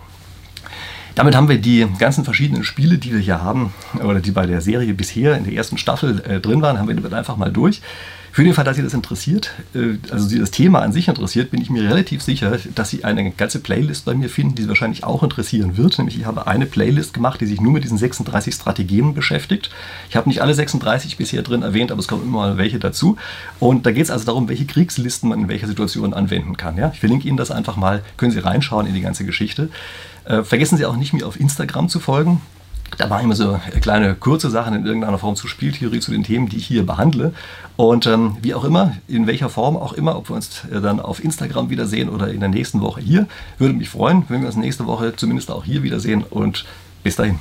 Damit 1.15 1.36
haben 1.36 1.49
wir 1.49 1.60
die 1.60 1.86
ganzen 1.99 2.23
verschiedenen 2.23 2.63
Spiele, 2.63 2.97
die 2.97 3.12
wir 3.12 3.19
hier 3.19 3.43
haben, 3.43 3.73
oder 4.01 4.19
die 4.19 4.32
bei 4.32 4.45
der 4.45 4.62
Serie 4.62 4.93
bisher 4.93 5.38
in 5.38 5.43
der 5.43 5.53
ersten 5.53 5.77
Staffel 5.77 6.21
äh, 6.21 6.39
drin 6.39 6.62
waren, 6.62 6.79
haben 6.79 6.88
wir 6.88 7.13
einfach 7.13 7.38
mal 7.38 7.51
durch. 7.51 7.82
Für 8.31 8.43
den 8.43 8.53
Fall, 8.53 8.63
dass 8.63 8.75
Sie 8.75 8.83
das 8.83 8.93
interessiert, 8.93 9.51
äh, 9.73 9.97
also 10.11 10.27
Sie 10.27 10.39
das 10.39 10.51
Thema 10.51 10.81
an 10.81 10.91
sich 10.91 11.07
interessiert, 11.07 11.51
bin 11.51 11.61
ich 11.61 11.69
mir 11.69 11.83
relativ 11.83 12.21
sicher, 12.21 12.57
dass 12.75 12.89
Sie 12.89 13.03
eine 13.03 13.31
ganze 13.31 13.59
Playlist 13.59 14.05
bei 14.05 14.13
mir 14.13 14.29
finden, 14.29 14.55
die 14.55 14.63
Sie 14.63 14.67
wahrscheinlich 14.67 15.03
auch 15.03 15.23
interessieren 15.23 15.77
wird. 15.77 15.97
Nämlich 15.97 16.17
ich 16.17 16.25
habe 16.25 16.47
eine 16.47 16.65
Playlist 16.65 17.13
gemacht, 17.13 17.41
die 17.41 17.45
sich 17.45 17.61
nur 17.61 17.73
mit 17.73 17.83
diesen 17.83 17.97
36 17.97 18.53
Strategien 18.53 19.13
beschäftigt. 19.13 19.71
Ich 20.09 20.15
habe 20.15 20.29
nicht 20.29 20.41
alle 20.41 20.53
36 20.53 21.17
bisher 21.17 21.41
drin 21.41 21.63
erwähnt, 21.63 21.91
aber 21.91 21.99
es 21.99 22.07
kommen 22.07 22.23
immer 22.23 22.57
welche 22.57 22.79
dazu. 22.79 23.17
Und 23.59 23.85
da 23.85 23.91
geht 23.91 24.03
es 24.03 24.11
also 24.11 24.25
darum, 24.25 24.47
welche 24.47 24.65
Kriegslisten 24.65 25.29
man 25.29 25.41
in 25.41 25.47
welcher 25.47 25.67
Situation 25.67 26.13
anwenden 26.13 26.57
kann. 26.57 26.77
Ja? 26.77 26.91
Ich 26.93 26.99
verlinke 26.99 27.27
Ihnen 27.27 27.37
das 27.37 27.51
einfach 27.51 27.77
mal, 27.77 28.03
können 28.17 28.31
Sie 28.31 28.39
reinschauen 28.39 28.85
in 28.85 28.93
die 28.93 29.01
ganze 29.01 29.25
Geschichte. 29.25 29.69
Äh, 30.25 30.43
vergessen 30.43 30.77
Sie 30.77 30.85
auch 30.85 30.95
nicht, 30.95 31.13
mir 31.13 31.25
auf 31.25 31.39
Instagram 31.39 31.89
zu 31.89 31.99
folgen. 31.99 32.41
Da 32.97 33.08
mache 33.08 33.19
ich 33.19 33.25
immer 33.25 33.36
so 33.36 33.60
kleine 33.82 34.15
kurze 34.15 34.49
Sachen 34.49 34.73
in 34.73 34.86
irgendeiner 34.86 35.17
Form 35.17 35.36
zu 35.36 35.47
Spieltheorie, 35.47 35.99
zu 35.99 36.12
den 36.12 36.23
Themen, 36.23 36.49
die 36.49 36.58
ich 36.58 36.65
hier 36.65 36.86
behandle. 36.86 37.34
Und 37.78 38.08
ähm, 38.08 38.38
wie 38.41 38.54
auch 38.54 38.65
immer, 38.65 38.93
in 39.08 39.25
welcher 39.28 39.49
Form 39.49 39.78
auch 39.78 39.93
immer, 39.93 40.17
ob 40.17 40.30
wir 40.30 40.36
uns 40.36 40.65
äh, 40.71 40.82
dann 40.82 40.99
auf 40.99 41.23
Instagram 41.23 41.69
wiedersehen 41.69 42.10
oder 42.10 42.30
in 42.30 42.41
der 42.41 42.49
nächsten 42.49 42.82
Woche 42.82 43.02
hier, 43.02 43.28
würde 43.58 43.73
mich 43.73 43.89
freuen, 43.89 44.25
wenn 44.28 44.41
wir 44.41 44.47
uns 44.47 44.58
nächste 44.58 44.86
Woche 44.86 45.15
zumindest 45.15 45.49
auch 45.52 45.63
hier 45.63 45.84
wiedersehen. 45.84 46.23
Und 46.30 46.65
bis 47.04 47.15
dahin. 47.15 47.39